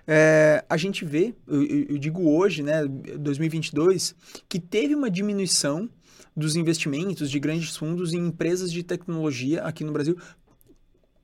[0.06, 4.14] é, a gente vê, eu, eu, digo hoje, né, 2022,
[4.48, 5.88] que teve uma diminuição
[6.36, 10.16] dos investimentos de grandes fundos em empresas de tecnologia aqui no Brasil.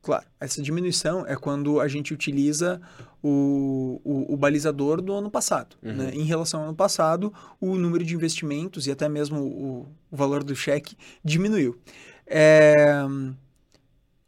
[0.02, 2.78] Claro, essa diminuição é quando a gente utiliza
[3.22, 5.76] o, o, o balizador do ano passado.
[5.82, 5.94] Uhum.
[5.94, 6.10] Né?
[6.12, 10.44] Em relação ao ano passado, o número de investimentos e até mesmo o, o valor
[10.44, 11.78] do cheque diminuiu.
[12.26, 13.04] É...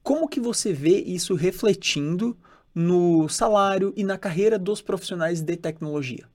[0.03, 2.37] Como que você vê isso refletindo
[2.75, 6.27] no salário e na carreira dos profissionais de tecnologia?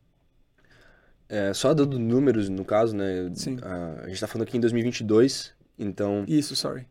[1.30, 3.32] É, só dando números, no caso, né?
[3.34, 3.58] Sim.
[3.62, 6.26] A, a gente está falando aqui em 2022, então...
[6.28, 6.86] Isso, sorry.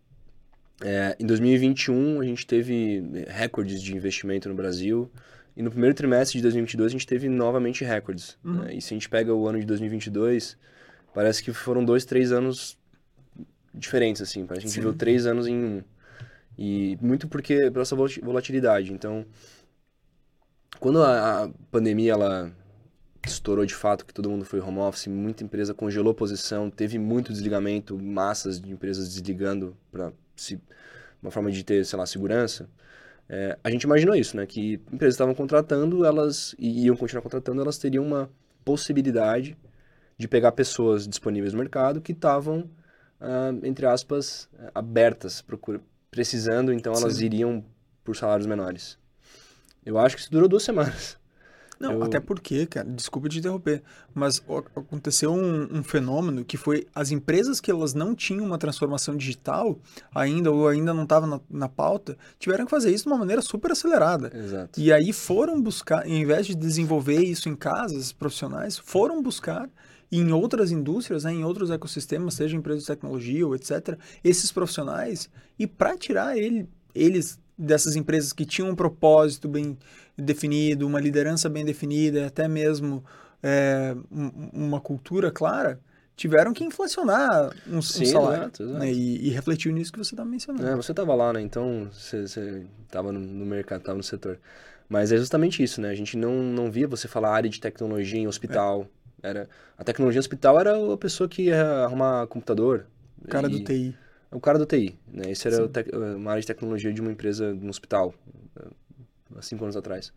[0.82, 5.10] É, em 2021, a gente teve recordes de investimento no Brasil.
[5.54, 8.38] E no primeiro trimestre de 2022, a gente teve novamente recordes.
[8.42, 8.62] Uhum.
[8.62, 8.76] Né?
[8.76, 10.56] E se a gente pega o ano de 2022,
[11.12, 12.79] parece que foram dois, três anos
[13.74, 14.46] diferentes, assim.
[14.46, 15.82] Parece que a gente viu três anos em um.
[16.58, 18.92] E muito porque pela essa volatilidade.
[18.92, 19.24] Então,
[20.78, 22.52] quando a, a pandemia ela
[23.26, 27.32] estourou de fato, que todo mundo foi home office, muita empresa congelou posição, teve muito
[27.32, 30.12] desligamento, massas de empresas desligando para
[31.22, 32.68] uma forma de ter, sei lá, segurança.
[33.28, 34.46] É, a gente imaginou isso, né?
[34.46, 38.30] Que empresas estavam contratando, elas e iam continuar contratando, elas teriam uma
[38.64, 39.56] possibilidade
[40.18, 42.68] de pegar pessoas disponíveis no mercado que estavam
[43.20, 45.80] uh, entre aspas, abertas, procura,
[46.10, 47.26] precisando, então elas Sim.
[47.26, 47.64] iriam
[48.04, 48.98] por salários menores.
[49.84, 51.18] Eu acho que isso durou duas semanas.
[51.80, 52.02] Não, eu...
[52.02, 54.42] até porque, cara, desculpa te interromper, mas
[54.76, 59.78] aconteceu um, um, fenômeno que foi as empresas que elas não tinham uma transformação digital
[60.14, 63.40] ainda, ou ainda não estavam na, na, pauta, tiveram que fazer isso de uma maneira
[63.40, 64.30] super acelerada.
[64.36, 64.78] Exato.
[64.78, 69.66] E aí foram buscar, em vez de desenvolver isso em casas profissionais, foram buscar
[70.10, 75.30] em outras indústrias, né, em outros ecossistemas, seja empresas de tecnologia ou etc., esses profissionais,
[75.58, 79.76] e para tirar ele, eles dessas empresas que tinham um propósito bem
[80.16, 83.04] definido, uma liderança bem definida, até mesmo
[83.42, 83.94] é,
[84.52, 85.78] uma cultura clara,
[86.16, 88.42] tiveram que inflacionar um, Sim, um salário.
[88.42, 88.78] Exato, exato.
[88.78, 88.92] Né?
[88.92, 90.66] E, e, refletiu nisso que você estava mencionando.
[90.66, 91.40] É, você estava lá, né?
[91.40, 92.24] Então você
[92.84, 94.38] estava no, no mercado, estava no setor.
[94.88, 95.88] Mas é justamente isso, né?
[95.88, 98.82] A gente não, não via você falar área de tecnologia em hospital.
[98.82, 98.99] É.
[99.22, 102.86] Era, a tecnologia hospital era a pessoa que ia arrumar computador.
[103.22, 103.94] O cara e, do TI.
[104.30, 105.30] O cara do TI, né?
[105.30, 105.68] Esse era
[106.16, 108.14] uma área de tecnologia de uma empresa no hospital,
[109.36, 110.12] há cinco anos atrás.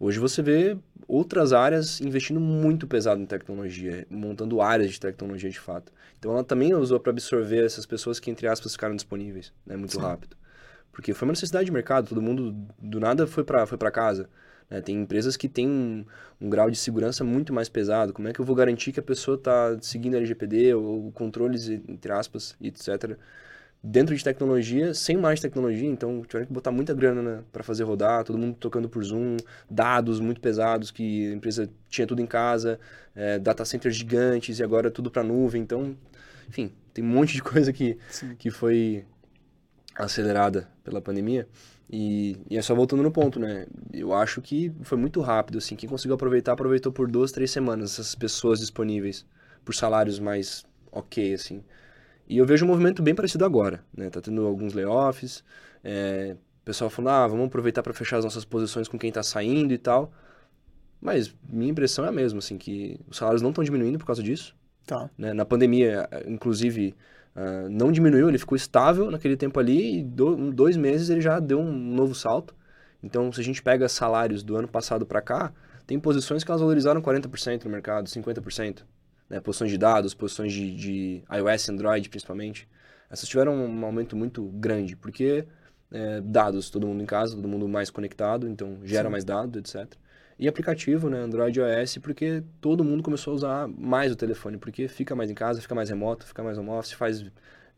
[0.00, 0.76] Hoje você vê
[1.08, 5.92] outras áreas investindo muito pesado em tecnologia, montando áreas de tecnologia de fato.
[6.18, 9.94] Então ela também usou para absorver essas pessoas que, entre aspas, ficaram disponíveis né, muito
[9.94, 10.00] Sim.
[10.02, 10.36] rápido.
[10.92, 14.28] Porque foi uma necessidade de mercado, todo mundo do nada foi para foi casa.
[14.70, 14.80] Né?
[14.80, 16.04] Tem empresas que têm um,
[16.40, 18.12] um, grau de segurança muito mais pesado.
[18.12, 21.68] Como é que eu vou garantir que a pessoa está seguindo a LGPD ou controles,
[21.68, 23.16] entre aspas, etc.,
[23.82, 27.84] dentro de tecnologia, sem mais tecnologia, então tiveram que botar muita grana né, para fazer
[27.84, 29.36] rodar, todo mundo tocando por Zoom,
[29.70, 32.78] dados muito pesados que a empresa tinha tudo em casa,
[33.14, 35.96] é, data centers gigantes e agora tudo para nuvem, então,
[36.48, 37.96] enfim, tem um monte de coisa que,
[38.36, 39.04] que foi
[39.94, 41.46] acelerada pela pandemia.
[41.90, 43.66] E, e, é só voltando no ponto, né?
[43.92, 45.74] Eu acho que foi muito rápido, assim.
[45.74, 49.24] Quem conseguiu aproveitar, aproveitou por duas, três semanas essas pessoas disponíveis
[49.64, 51.64] por salários mais ok, assim.
[52.28, 54.10] E eu vejo um movimento bem parecido agora, né?
[54.10, 55.42] Tá tendo alguns layoffs,
[55.82, 59.22] é, o pessoal falando, ah, vamos aproveitar para fechar as nossas posições com quem tá
[59.22, 60.12] saindo e tal.
[61.00, 64.22] Mas minha impressão é a mesma, assim, que os salários não estão diminuindo por causa
[64.22, 64.54] disso.
[64.84, 65.08] Tá.
[65.16, 65.32] Né?
[65.32, 66.94] Na pandemia, inclusive,
[67.36, 71.38] uh, não diminuiu, ele ficou estável naquele tempo ali e do, dois meses ele já
[71.38, 72.54] deu um novo salto.
[73.02, 75.52] Então, se a gente pega salários do ano passado para cá,
[75.86, 78.82] tem posições que elas valorizaram 40% no mercado, 50%
[79.28, 82.68] né, posições de dados, posições de, de iOS, Android principalmente,
[83.10, 85.46] essas tiveram um aumento muito grande, porque
[85.90, 89.12] é, dados, todo mundo em casa, todo mundo mais conectado, então gera Sim.
[89.12, 89.94] mais dados, etc.
[90.38, 94.56] E aplicativo, né, Android e iOS, porque todo mundo começou a usar mais o telefone,
[94.56, 97.24] porque fica mais em casa, fica mais remoto, fica mais home office, faz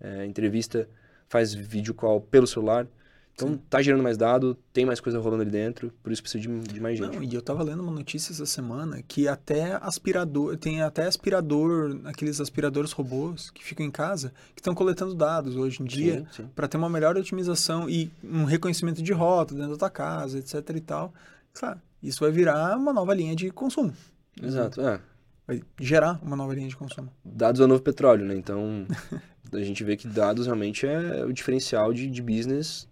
[0.01, 0.88] é, entrevista,
[1.29, 2.87] faz vídeo call pelo celular.
[3.35, 3.61] Então Sim.
[3.71, 6.81] tá gerando mais dado, tem mais coisa rolando ali dentro, por isso precisa de, de
[6.81, 7.16] mais gente.
[7.16, 11.99] Não, e eu tava lendo uma notícia essa semana que até aspirador, tem até aspirador,
[12.05, 16.69] aqueles aspiradores robôs que ficam em casa, que estão coletando dados hoje em dia para
[16.69, 20.81] ter uma melhor otimização e um reconhecimento de rota dentro da tua casa, etc e
[20.81, 21.14] tal.
[21.55, 23.93] Claro, isso vai virar uma nova linha de consumo.
[24.40, 25.01] Exato, é.
[25.47, 27.11] Vai gerar uma nova linha de consumo.
[27.25, 28.37] Dados é o novo petróleo, né?
[28.37, 28.87] Então,
[29.53, 32.88] a gente vê que dados realmente é o diferencial de, de business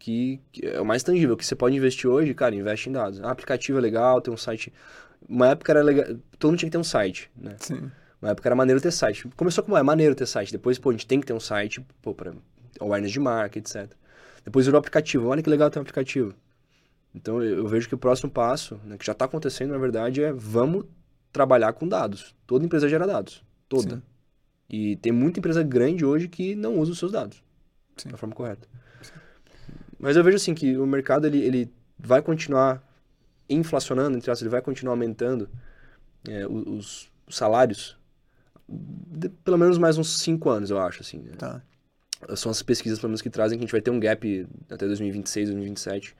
[0.00, 3.20] que, que, é o mais tangível, que você pode investir hoje, cara, investe em dados.
[3.22, 4.72] Ah, aplicativo é legal, tem um site.
[5.28, 6.06] Uma época era legal,
[6.38, 7.54] todo mundo tinha que ter um site, né?
[7.60, 7.90] Sim.
[8.20, 9.28] Uma época era maneiro ter site.
[9.36, 11.84] Começou como é maneiro ter site, depois, pô, a gente tem que ter um site,
[12.02, 12.32] pô, para
[12.80, 13.92] awareness de marca, etc.
[14.42, 16.34] Depois virou aplicativo, olha que legal ter um aplicativo.
[17.14, 20.22] Então eu, eu vejo que o próximo passo, né, que já está acontecendo, na verdade,
[20.22, 20.86] é vamos
[21.30, 22.34] trabalhar com dados.
[22.46, 23.44] Toda empresa gera dados.
[23.68, 23.96] Toda.
[23.96, 24.02] Sim.
[24.68, 27.42] E tem muita empresa grande hoje que não usa os seus dados
[27.96, 28.08] Sim.
[28.08, 28.66] da forma correta.
[30.00, 32.82] Mas eu vejo assim que o mercado ele, ele vai continuar
[33.48, 35.48] inflacionando, entre aspas, ele vai continuar aumentando
[36.26, 37.98] é, os, os, salários
[38.68, 41.18] de, pelo menos mais uns 5 anos, eu acho, assim.
[41.18, 41.32] Né?
[41.36, 41.62] Tá.
[42.34, 44.86] São as pesquisas, pelo menos, que trazem que a gente vai ter um gap até
[44.86, 46.16] 2026, 2027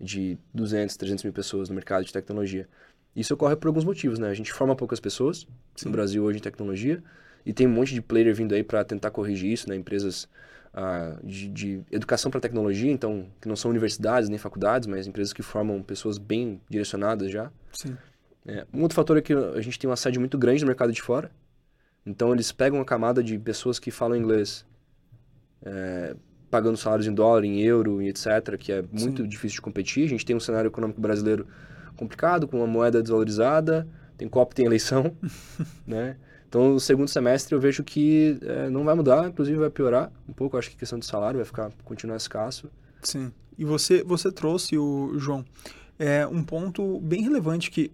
[0.00, 2.68] de 200, 300 mil pessoas no mercado de tecnologia.
[3.16, 4.28] Isso ocorre por alguns motivos, né?
[4.28, 5.86] A gente forma poucas pessoas Sim.
[5.86, 7.02] no Brasil hoje em tecnologia
[7.46, 9.76] e tem um monte de player vindo aí para tentar corrigir isso, né?
[9.76, 10.28] Empresas
[11.22, 15.42] de, de, educação para tecnologia, então, que não são universidades nem faculdades, mas empresas que
[15.42, 17.50] formam pessoas bem direcionadas já.
[17.72, 17.96] Sim.
[18.46, 20.92] É, um outro fator é que a gente tem uma sede muito grande no mercado
[20.92, 21.30] de fora.
[22.04, 24.66] Então, eles pegam uma camada de pessoas que falam inglês,
[25.62, 26.14] é,
[26.50, 29.28] pagando salários em dólar, em euro e etc., que é muito Sim.
[29.28, 30.04] difícil de competir.
[30.04, 31.46] A gente tem um cenário econômico brasileiro
[31.96, 33.86] complicado, com uma moeda desvalorizada,
[34.18, 35.16] tem copo, tem eleição,
[35.86, 36.16] né?
[36.54, 40.32] Então, o segundo semestre eu vejo que é, não vai mudar, inclusive vai piorar um
[40.32, 40.56] pouco.
[40.56, 42.70] Acho que a questão do salário vai ficar continuar escasso.
[43.02, 43.32] Sim.
[43.58, 45.44] E você, você trouxe, o João,
[45.98, 47.90] é, um ponto bem relevante que,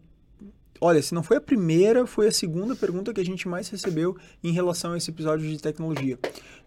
[0.79, 4.15] olha, se não foi a primeira, foi a segunda pergunta que a gente mais recebeu
[4.45, 6.19] em relação a esse episódio de tecnologia,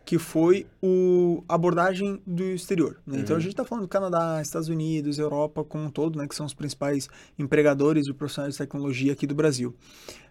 [0.05, 2.99] que foi o abordagem do exterior.
[3.05, 3.15] Né?
[3.15, 3.21] Uhum.
[3.21, 3.41] Então a uhum.
[3.41, 6.53] gente está falando do Canadá, Estados Unidos, Europa como um todo, né, que são os
[6.53, 7.07] principais
[7.39, 9.73] empregadores de profissionais de tecnologia aqui do Brasil.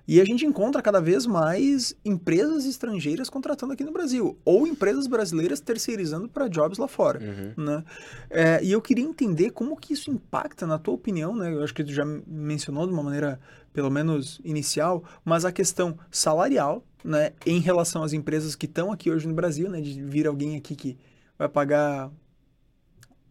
[0.06, 5.06] E a gente encontra cada vez mais empresas estrangeiras contratando aqui no Brasil, ou empresas
[5.06, 7.20] brasileiras terceirizando para jobs lá fora.
[7.20, 7.64] Uhum.
[7.64, 7.84] Né?
[8.28, 11.52] É, e eu queria entender como que isso impacta, na tua opinião, né?
[11.52, 13.38] eu acho que tu já mencionou de uma maneira,
[13.72, 19.10] pelo menos inicial, mas a questão salarial né, em relação às empresas que estão aqui
[19.10, 20.98] hoje no Brasil, né, de vir alguém aqui que
[21.38, 22.10] vai pagar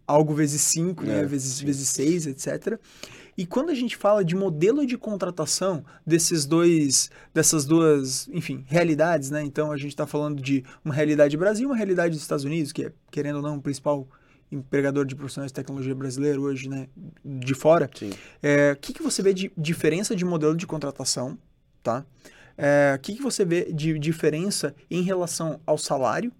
[0.06, 2.80] algo vezes 5, né, é, né, vezes, vezes 6, etc.
[3.38, 9.30] E quando a gente fala de modelo de contratação desses dois, dessas duas, enfim, realidades,
[9.30, 9.42] né?
[9.42, 12.86] Então a gente está falando de uma realidade Brasil, uma realidade dos Estados Unidos, que
[12.86, 14.08] é, querendo ou não, o principal
[14.52, 16.88] empregador de profissionais de tecnologia brasileiro hoje, né?
[17.24, 17.90] De fora.
[18.44, 21.38] É, o que, que você vê de diferença de modelo de contratação,
[21.82, 22.06] tá?
[22.64, 26.32] É, que, que você vê de diferença em relação ao salário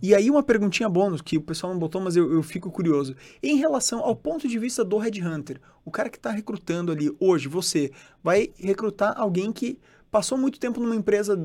[0.00, 3.16] e aí uma perguntinha bônus que o pessoal não botou, mas eu, eu fico curioso.
[3.42, 7.48] Em relação ao ponto de vista do Headhunter, o cara que está recrutando ali hoje,
[7.48, 7.90] você
[8.22, 9.76] vai recrutar alguém que
[10.12, 11.36] passou muito tempo numa empresa,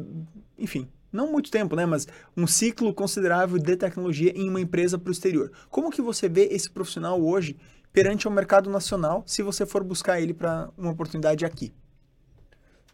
[0.59, 5.09] enfim, não muito tempo, né, mas um ciclo considerável de tecnologia em uma empresa para
[5.09, 5.51] o exterior.
[5.71, 7.57] Como que você vê esse profissional hoje
[7.91, 11.73] perante o mercado nacional, se você for buscar ele para uma oportunidade aqui?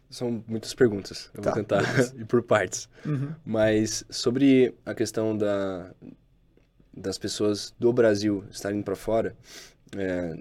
[0.08, 1.30] São muitas perguntas.
[1.34, 1.82] Eu tá, vou tentar
[2.16, 2.88] ir por partes.
[3.04, 3.34] Uhum.
[3.44, 5.90] Mas sobre a questão da,
[6.94, 9.36] das pessoas do Brasil estarem para fora
[9.96, 10.38] é,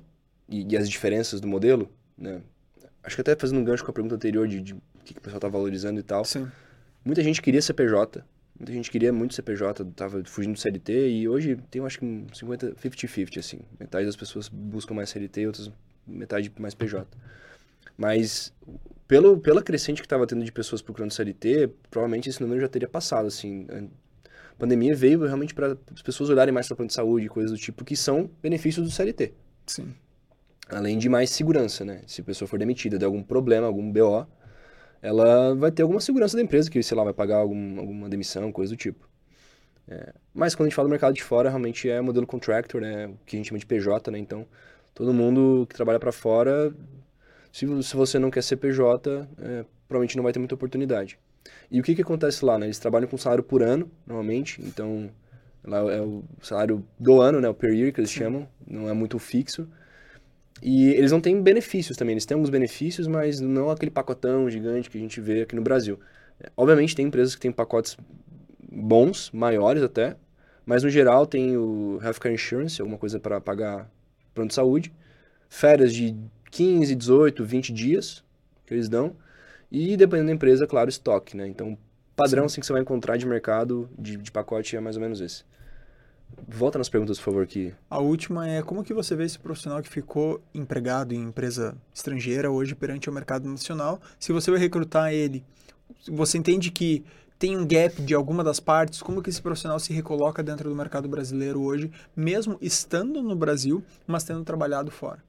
[0.48, 2.42] e, e, as diferenças do modelo, né?
[3.04, 5.20] Acho que até fazendo um gancho com a pergunta anterior de, de o que, que
[5.20, 6.26] o pessoal está valorizando e tal.
[6.26, 6.48] Sim.
[7.04, 8.24] Muita gente queria CPJ
[8.58, 12.26] Muita gente queria muito CPJ, tava fugindo do CLT e hoje tem, acho que um
[12.34, 13.60] 50, 50-50, assim.
[13.78, 15.72] Metade das pessoas buscam mais CLT e outras
[16.08, 17.06] metade mais PJ.
[17.98, 18.54] Mas
[19.08, 22.88] pelo, pela crescente que estava tendo de pessoas procurando CLT, provavelmente esse número já teria
[22.88, 23.68] passado, assim.
[23.72, 27.52] A pandemia veio realmente para as pessoas olharem mais para plano de saúde e coisas
[27.52, 29.34] do tipo, que são benefícios do CLT.
[29.68, 29.94] Sim.
[30.70, 32.02] Além de mais segurança, né?
[32.08, 34.26] Se a pessoa for demitida de algum problema, algum BO,
[35.02, 38.52] ela vai ter alguma segurança da empresa, que, sei lá, vai pagar algum, alguma demissão,
[38.52, 39.08] coisa do tipo.
[39.88, 43.08] É, mas quando a gente fala do mercado de fora, realmente é modelo contractor, né?
[43.08, 44.18] O que a gente chama de PJ, né?
[44.18, 44.48] Então,
[44.96, 46.74] todo mundo que trabalha para fora,
[47.56, 51.18] se, se você não quer ser PJ, é, provavelmente não vai ter muita oportunidade.
[51.72, 52.66] E o que, que acontece lá, né?
[52.66, 55.10] Eles trabalham com salário por ano, normalmente, então
[55.64, 57.48] lá é o salário do ano, né?
[57.48, 59.70] O per year que eles chamam, não é muito fixo.
[60.62, 64.90] E eles não têm benefícios também, eles têm alguns benefícios, mas não aquele pacotão gigante
[64.90, 65.98] que a gente vê aqui no Brasil.
[66.42, 67.96] É, obviamente tem empresas que têm pacotes
[68.70, 70.18] bons, maiores até,
[70.66, 73.90] mas no geral tem o Healthcare Insurance, alguma coisa para pagar
[74.34, 74.92] plano de saúde,
[75.48, 76.14] férias de
[76.56, 78.24] 15, 18, 20 dias
[78.66, 79.14] que eles dão,
[79.70, 81.46] e dependendo da empresa, claro, estoque, né?
[81.46, 81.78] Então,
[82.16, 85.20] padrão assim, que você vai encontrar de mercado de, de pacote é mais ou menos
[85.20, 85.44] esse.
[86.48, 87.74] Volta nas perguntas, por favor, aqui.
[87.90, 92.50] A última é como que você vê esse profissional que ficou empregado em empresa estrangeira
[92.50, 94.00] hoje perante o mercado nacional?
[94.18, 95.44] Se você vai recrutar ele,
[96.08, 97.04] você entende que
[97.38, 99.02] tem um gap de alguma das partes?
[99.02, 103.84] Como que esse profissional se recoloca dentro do mercado brasileiro hoje, mesmo estando no Brasil,
[104.08, 105.22] mas tendo trabalhado fora?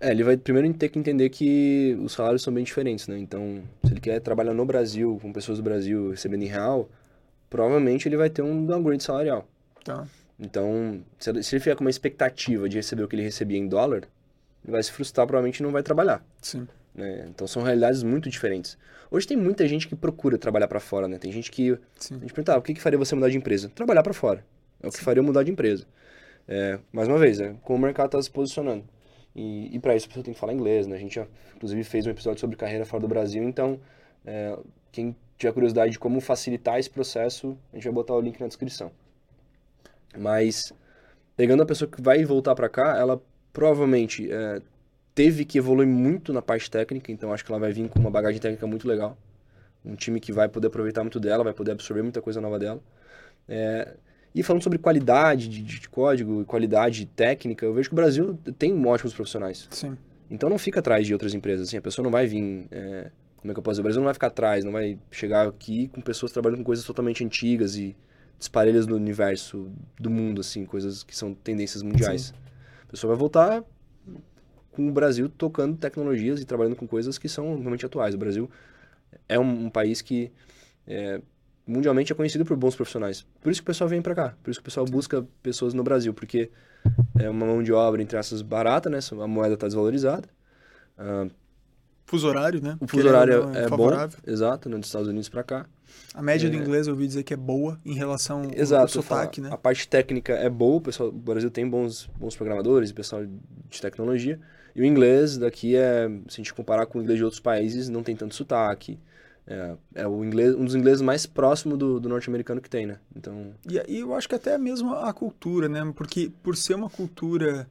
[0.00, 3.18] É, ele vai primeiro ter que entender que os salários são bem diferentes, né?
[3.18, 6.88] Então, se ele quer trabalhar no Brasil, com pessoas do Brasil recebendo em real,
[7.48, 9.48] provavelmente ele vai ter um downgrade salarial.
[9.82, 10.06] Tá.
[10.38, 14.02] Então, se ele, ficar com uma expectativa de receber o que ele recebia em dólar,
[14.62, 16.22] ele vai se frustrar, provavelmente não vai trabalhar.
[16.42, 16.68] Sim.
[16.94, 17.26] Né?
[17.30, 18.76] Então, são realidades muito diferentes.
[19.10, 21.16] Hoje tem muita gente que procura trabalhar para fora, né?
[21.18, 21.78] Tem gente que...
[21.98, 22.16] Sim.
[22.16, 23.70] A gente pergunta, ah, o que, que faria você mudar de empresa?
[23.74, 24.44] Trabalhar para fora.
[24.82, 25.04] É o que Sim.
[25.04, 25.86] faria mudar de empresa.
[26.46, 28.84] É, mais uma vez, é como o mercado está se posicionando.
[29.36, 30.96] E, e para isso a pessoa tem que falar inglês, né?
[30.96, 33.78] A gente já, inclusive, fez um episódio sobre carreira fora do Brasil, então,
[34.24, 34.58] é,
[34.90, 38.46] quem tiver curiosidade de como facilitar esse processo, a gente vai botar o link na
[38.46, 38.90] descrição.
[40.16, 40.72] Mas,
[41.36, 43.22] pegando a pessoa que vai voltar para cá, ela
[43.52, 44.62] provavelmente é,
[45.14, 48.10] teve que evoluir muito na parte técnica, então acho que ela vai vir com uma
[48.10, 49.18] bagagem técnica muito legal.
[49.84, 52.80] Um time que vai poder aproveitar muito dela, vai poder absorver muita coisa nova dela.
[53.46, 53.96] É,
[54.36, 58.38] e falando sobre qualidade de, de código e qualidade técnica, eu vejo que o Brasil
[58.58, 59.66] tem ótimos profissionais.
[59.70, 59.96] Sim.
[60.30, 61.68] Então não fica atrás de outras empresas.
[61.68, 62.66] Assim, a pessoa não vai vir.
[62.70, 63.80] É, como é que eu posso dizer?
[63.80, 66.84] O Brasil não vai ficar atrás, não vai chegar aqui com pessoas trabalhando com coisas
[66.84, 67.96] totalmente antigas e
[68.38, 72.24] disparelhas do universo, do mundo, assim, coisas que são tendências mundiais.
[72.24, 72.34] Sim.
[72.86, 73.64] A pessoa vai voltar
[74.70, 78.14] com o Brasil tocando tecnologias e trabalhando com coisas que são realmente atuais.
[78.14, 78.50] O Brasil
[79.26, 80.30] é um, um país que
[80.86, 81.22] é,
[81.66, 83.26] mundialmente é conhecido por bons profissionais.
[83.40, 85.74] Por isso que o pessoal vem para cá, por isso que o pessoal busca pessoas
[85.74, 86.50] no Brasil, porque
[87.18, 88.98] é uma mão de obra, entre essas, barata, né?
[89.20, 90.28] A moeda está desvalorizada.
[90.98, 91.30] Uh,
[92.04, 92.76] fuso horário, né?
[92.80, 93.90] O fuso horário é, é bom,
[94.26, 94.78] exato, né?
[94.78, 95.66] dos Estados Unidos para cá.
[96.14, 96.50] A média é...
[96.50, 99.50] do inglês eu ouvi dizer que é boa em relação Exato, ao sotaque, né?
[99.52, 103.80] A parte técnica é boa, o, pessoal, o Brasil tem bons, bons programadores pessoal de
[103.80, 104.38] tecnologia.
[104.74, 107.88] E o inglês daqui é, se a gente comparar com o inglês de outros países,
[107.88, 108.98] não tem tanto sotaque.
[109.46, 112.98] É, é o inglês, um dos ingleses mais próximo do, do norte-americano que tem, né?
[113.14, 113.54] Então...
[113.68, 115.92] E, e eu acho que até mesmo a cultura, né?
[115.94, 117.68] Porque por ser uma cultura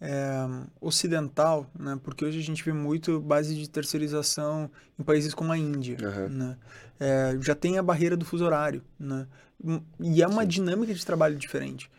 [0.00, 0.46] é,
[0.80, 1.98] ocidental, né?
[2.02, 6.28] Porque hoje a gente vê muito base de terceirização em países como a Índia, uhum.
[6.28, 6.56] né?
[6.98, 9.26] É, já tem a barreira do fuso horário, né?
[10.00, 10.48] E é uma Sim.
[10.48, 11.90] dinâmica de trabalho diferente.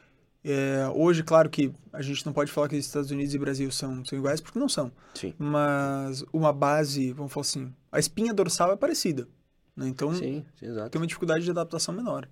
[0.44, 3.70] É, hoje, claro que a gente não pode falar que os Estados Unidos e Brasil
[3.72, 4.92] são, são iguais, porque não são.
[5.14, 5.34] Sim.
[5.38, 9.28] Mas uma base, vamos falar assim, a espinha dorsal é parecida.
[9.76, 9.88] Né?
[9.88, 12.28] Então, sim, sim, tem uma dificuldade de adaptação menor.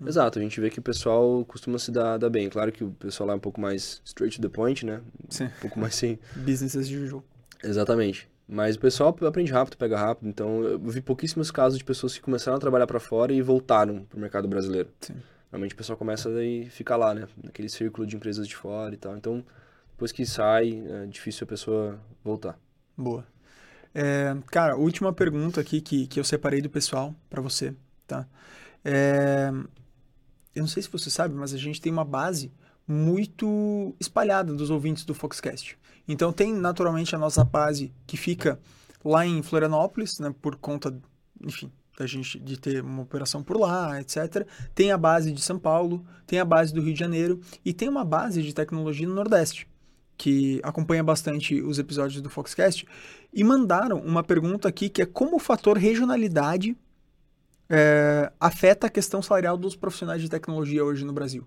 [0.00, 0.08] Hum.
[0.08, 2.48] Exato, a gente vê que o pessoal costuma se dar, dar bem.
[2.48, 5.00] Claro que o pessoal lá é um pouco mais straight to the point, né?
[5.28, 5.44] Sim.
[5.44, 6.18] Um pouco mais sem...
[6.36, 7.24] Business as usual.
[7.62, 8.28] Exatamente.
[8.48, 10.28] Mas o pessoal aprende rápido, pega rápido.
[10.28, 14.04] Então, eu vi pouquíssimos casos de pessoas que começaram a trabalhar para fora e voltaram
[14.04, 14.90] para o mercado brasileiro.
[15.00, 15.14] Sim.
[15.52, 17.28] Normalmente o pessoal começa e fica lá, né?
[17.44, 19.14] Naquele círculo de empresas de fora e tal.
[19.14, 19.44] Então,
[19.90, 22.58] depois que sai, é difícil a pessoa voltar.
[22.96, 23.26] Boa.
[23.94, 27.74] É, cara, última pergunta aqui que, que eu separei do pessoal para você,
[28.06, 28.26] tá?
[28.82, 29.52] É,
[30.54, 32.50] eu não sei se você sabe, mas a gente tem uma base
[32.88, 35.78] muito espalhada dos ouvintes do Foxcast.
[36.08, 38.58] Então tem naturalmente a nossa base que fica
[39.04, 40.98] lá em Florianópolis, né, por conta,
[41.40, 44.46] enfim, da gente de ter uma operação por lá, etc.
[44.74, 47.88] Tem a base de São Paulo, tem a base do Rio de Janeiro e tem
[47.88, 49.68] uma base de tecnologia no Nordeste,
[50.16, 52.86] que acompanha bastante os episódios do Foxcast,
[53.32, 56.76] e mandaram uma pergunta aqui que é como o fator regionalidade
[57.68, 61.46] é, afeta a questão salarial dos profissionais de tecnologia hoje no Brasil?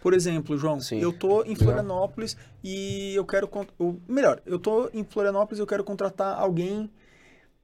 [0.00, 1.00] Por exemplo, João, Sim.
[1.00, 3.48] eu tô em Florianópolis e eu quero.
[3.78, 6.90] ou, melhor, eu tô em Florianópolis e eu quero contratar alguém.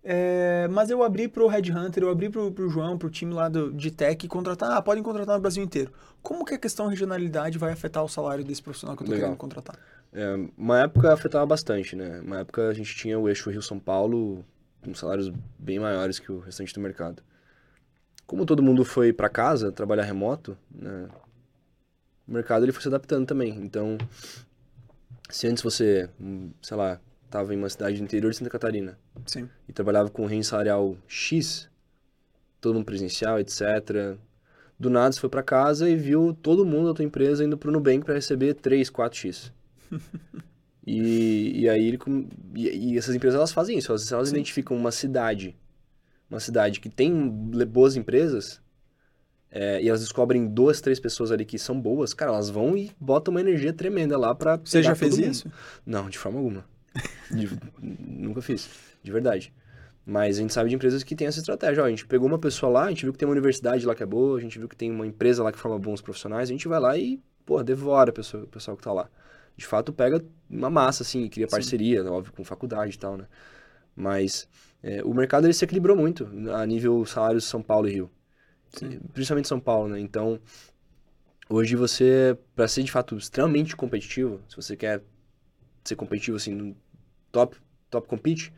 [0.03, 3.49] É, mas eu abri pro Red Hunter, eu abri pro, pro João, pro time lá
[3.49, 4.71] do, de tech e contratar.
[4.71, 5.93] Ah, podem contratar no Brasil inteiro.
[6.23, 9.29] Como que a questão regionalidade vai afetar o salário desse profissional que eu tô Legal.
[9.29, 9.79] querendo contratar?
[10.13, 12.21] É, uma época afetava bastante, né?
[12.21, 14.45] Uma época a gente tinha o eixo Rio-São Paulo
[14.83, 17.23] com salários bem maiores que o restante do mercado.
[18.27, 21.09] Como todo mundo foi para casa trabalhar remoto, né?
[22.27, 23.57] O mercado ele foi se adaptando também.
[23.57, 23.99] Então,
[25.29, 28.99] se antes você, hum, sei lá, estava em uma cidade do interior de Santa Catarina
[29.27, 29.49] Sim.
[29.69, 31.71] e trabalhava com range salarial X,
[32.61, 34.17] todo mundo presencial, etc.
[34.79, 37.71] Do nada você foi para casa e viu todo mundo da tua empresa indo pro
[37.71, 39.53] Nubank para receber 3, 4x.
[40.87, 41.99] e, e aí ele
[42.55, 44.37] e, e essas empresas elas fazem isso, elas, elas Sim.
[44.37, 45.55] identificam uma cidade,
[46.31, 48.61] uma cidade que tem boas empresas,
[49.51, 52.91] é, e elas descobrem duas, três pessoas ali que são boas, cara, elas vão e
[52.99, 55.51] botam uma energia tremenda lá pra Você já fez isso?
[55.85, 56.65] Não, de forma alguma.
[57.31, 57.49] De-
[57.81, 58.69] nunca fiz,
[59.03, 59.53] de verdade.
[60.05, 61.83] Mas a gente sabe de empresas que têm essa estratégia.
[61.83, 63.95] Ó, a gente pegou uma pessoa lá, a gente viu que tem uma universidade lá
[63.95, 66.49] que é boa, a gente viu que tem uma empresa lá que forma bons profissionais,
[66.49, 69.11] a gente vai lá e, pô, devora a pessoa, o pessoal que tá lá.
[69.55, 71.51] De fato, pega uma massa, assim, e cria Sim.
[71.51, 73.27] parceria, óbvio, com faculdade e tal, né?
[73.95, 74.49] Mas
[74.83, 78.11] é, o mercado, ele se equilibrou muito a nível salários São Paulo e Rio.
[78.71, 79.01] Sim.
[79.13, 80.01] Principalmente São Paulo, né?
[80.01, 80.41] Então,
[81.51, 85.03] hoje você, para ser de fato extremamente competitivo, se você quer
[85.89, 86.77] ser competitivo assim no
[87.33, 87.57] top
[87.91, 88.53] top compete,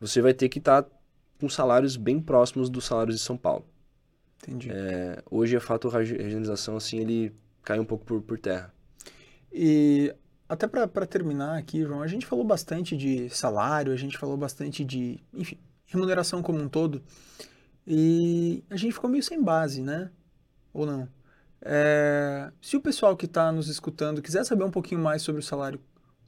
[0.00, 0.86] você vai ter que estar
[1.40, 3.64] com salários bem próximos dos salários de São Paulo.
[4.42, 4.70] Entendi.
[4.70, 8.72] É, hoje, a fato, a regi- regionalização assim ele cai um pouco por, por terra.
[9.52, 10.14] E
[10.48, 14.84] até para terminar aqui, João, a gente falou bastante de salário, a gente falou bastante
[14.84, 17.02] de, enfim, remuneração como um todo.
[17.86, 20.10] E a gente ficou meio sem base, né?
[20.72, 21.08] Ou não?
[21.60, 25.44] É, se o pessoal que está nos escutando quiser saber um pouquinho mais sobre o
[25.44, 25.80] salário,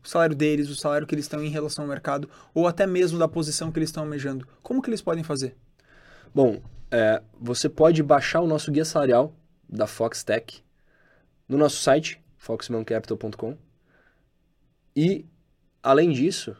[0.08, 3.28] salário deles, o salário que eles estão em relação ao mercado, ou até mesmo da
[3.28, 5.56] posição que eles estão almejando, como que eles podem fazer?
[6.34, 9.34] Bom, é, você pode baixar o nosso guia salarial
[9.68, 10.62] da Foxtech
[11.48, 13.56] no nosso site, foxmancapital.com.
[14.96, 15.24] E,
[15.82, 16.56] além disso,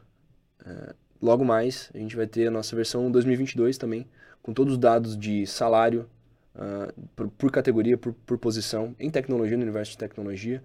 [0.65, 4.07] é, logo mais, a gente vai ter a nossa versão 2022 também,
[4.43, 6.09] com todos os dados de salário,
[6.55, 10.63] ah, por, por categoria, por, por posição, em tecnologia, no universo de tecnologia.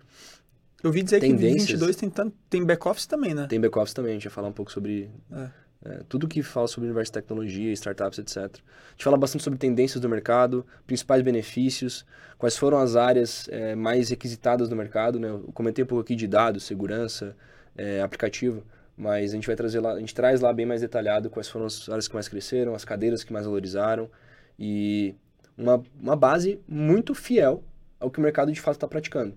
[0.83, 1.79] Eu ouvi dizer que em Tendências.
[1.79, 3.47] 2022 tem, tanto, tem back-office também, né?
[3.47, 5.49] Tem back-office também, a gente vai falar um pouco sobre É.
[5.85, 8.37] é, tudo que fala sobre o universo de tecnologia, startups, etc.
[8.37, 12.05] A gente fala bastante sobre tendências do mercado, principais benefícios,
[12.37, 15.29] quais foram as áreas é, mais requisitadas no mercado, né?
[15.29, 17.35] Eu comentei um pouco aqui de dados, segurança,
[17.77, 18.63] é, aplicativo,
[18.97, 21.65] mas a gente vai trazer lá, a gente traz lá bem mais detalhado quais foram
[21.65, 24.09] as áreas que mais cresceram, as cadeiras que mais valorizaram
[24.57, 25.15] e
[25.57, 27.63] uma, uma base muito fiel
[27.99, 29.35] ao que o mercado de fato está praticando,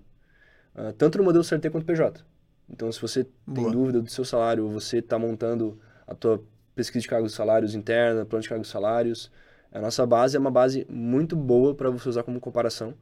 [0.75, 2.25] Ah, tanto no modelo CLT quanto PJ.
[2.69, 3.71] Então, se você tem Boa.
[3.71, 6.43] dúvida do seu salário, ou você está montando a tua
[6.75, 9.31] pesquisa de cargos e salários interna, plano de cargos e salários,
[9.71, 12.95] a nossa base é uma base muito boa para você usar como comparação,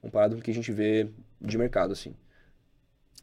[0.00, 1.10] comparado com o que a gente vê
[1.40, 2.14] de mercado, assim.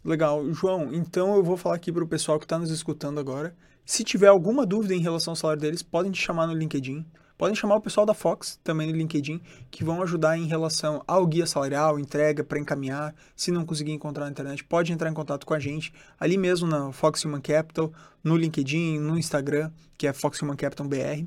[0.03, 0.51] Legal.
[0.53, 3.55] João, então eu vou falar aqui para o pessoal que está nos escutando agora.
[3.83, 7.05] Se tiver alguma dúvida em relação ao salário deles, podem te chamar no LinkedIn.
[7.37, 11.27] Podem chamar o pessoal da Fox também no LinkedIn, que vão ajudar em relação ao
[11.27, 13.13] guia salarial, entrega para encaminhar.
[13.35, 16.65] Se não conseguir encontrar na internet, pode entrar em contato com a gente ali mesmo
[16.67, 17.91] na Fox Human Capital,
[18.23, 21.25] no LinkedIn, no Instagram, que é Fox Human Capital BR.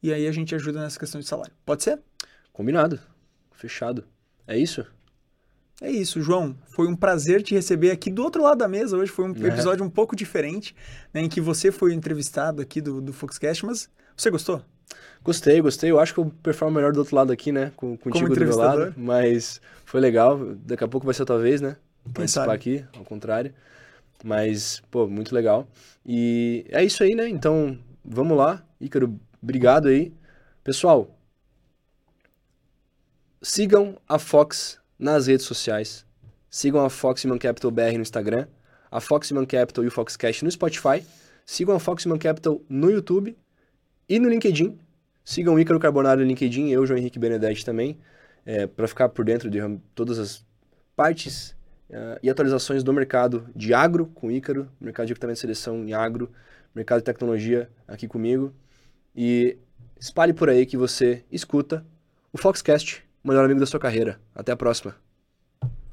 [0.00, 1.52] E aí a gente ajuda nessa questão de salário.
[1.66, 2.00] Pode ser?
[2.52, 3.00] Combinado.
[3.52, 4.04] Fechado.
[4.46, 4.86] É isso?
[5.80, 6.56] É isso, João.
[6.68, 8.96] Foi um prazer te receber aqui do outro lado da mesa.
[8.96, 9.48] Hoje foi um É.
[9.48, 10.74] episódio um pouco diferente,
[11.12, 14.62] né, em que você foi entrevistado aqui do, do Foxcast, mas você gostou?
[15.22, 15.90] Gostei, gostei.
[15.90, 17.72] Eu acho que eu performo melhor do outro lado aqui, né?
[17.76, 18.94] Com, contigo do meu lado.
[18.96, 20.38] Mas foi legal.
[20.64, 21.76] Daqui a pouco vai ser a tua vez, né?
[22.14, 22.54] Participar sabe?
[22.54, 23.52] aqui, ao contrário.
[24.24, 25.68] Mas, pô, muito legal.
[26.04, 27.28] E é isso aí, né?
[27.28, 28.64] Então, vamos lá.
[28.80, 30.12] Ícaro, obrigado aí.
[30.64, 31.14] Pessoal,
[33.42, 36.06] sigam a Fox nas redes sociais.
[36.50, 38.46] Sigam a Fox Human Capital BR no Instagram,
[38.90, 41.04] a Fox Human Capital e o Foxcast no Spotify.
[41.44, 43.36] Sigam a Fox Human Capital no YouTube
[44.08, 44.78] e no LinkedIn.
[45.24, 47.98] Sigam o Ícaro Carbonaro no LinkedIn, eu, João Henrique Benedetti também,
[48.74, 49.58] para ficar por dentro de
[49.94, 50.46] todas as
[50.96, 51.54] partes
[51.90, 55.84] eh, e atualizações do mercado de agro com o Ícaro, mercado de equipamento de seleção
[55.84, 56.30] em agro,
[56.74, 58.52] mercado de tecnologia aqui comigo.
[59.14, 59.56] E
[59.98, 61.84] espalhe por aí que você escuta
[62.32, 64.20] o Foxcast, o melhor amigo da sua carreira.
[64.34, 65.07] Até a próxima.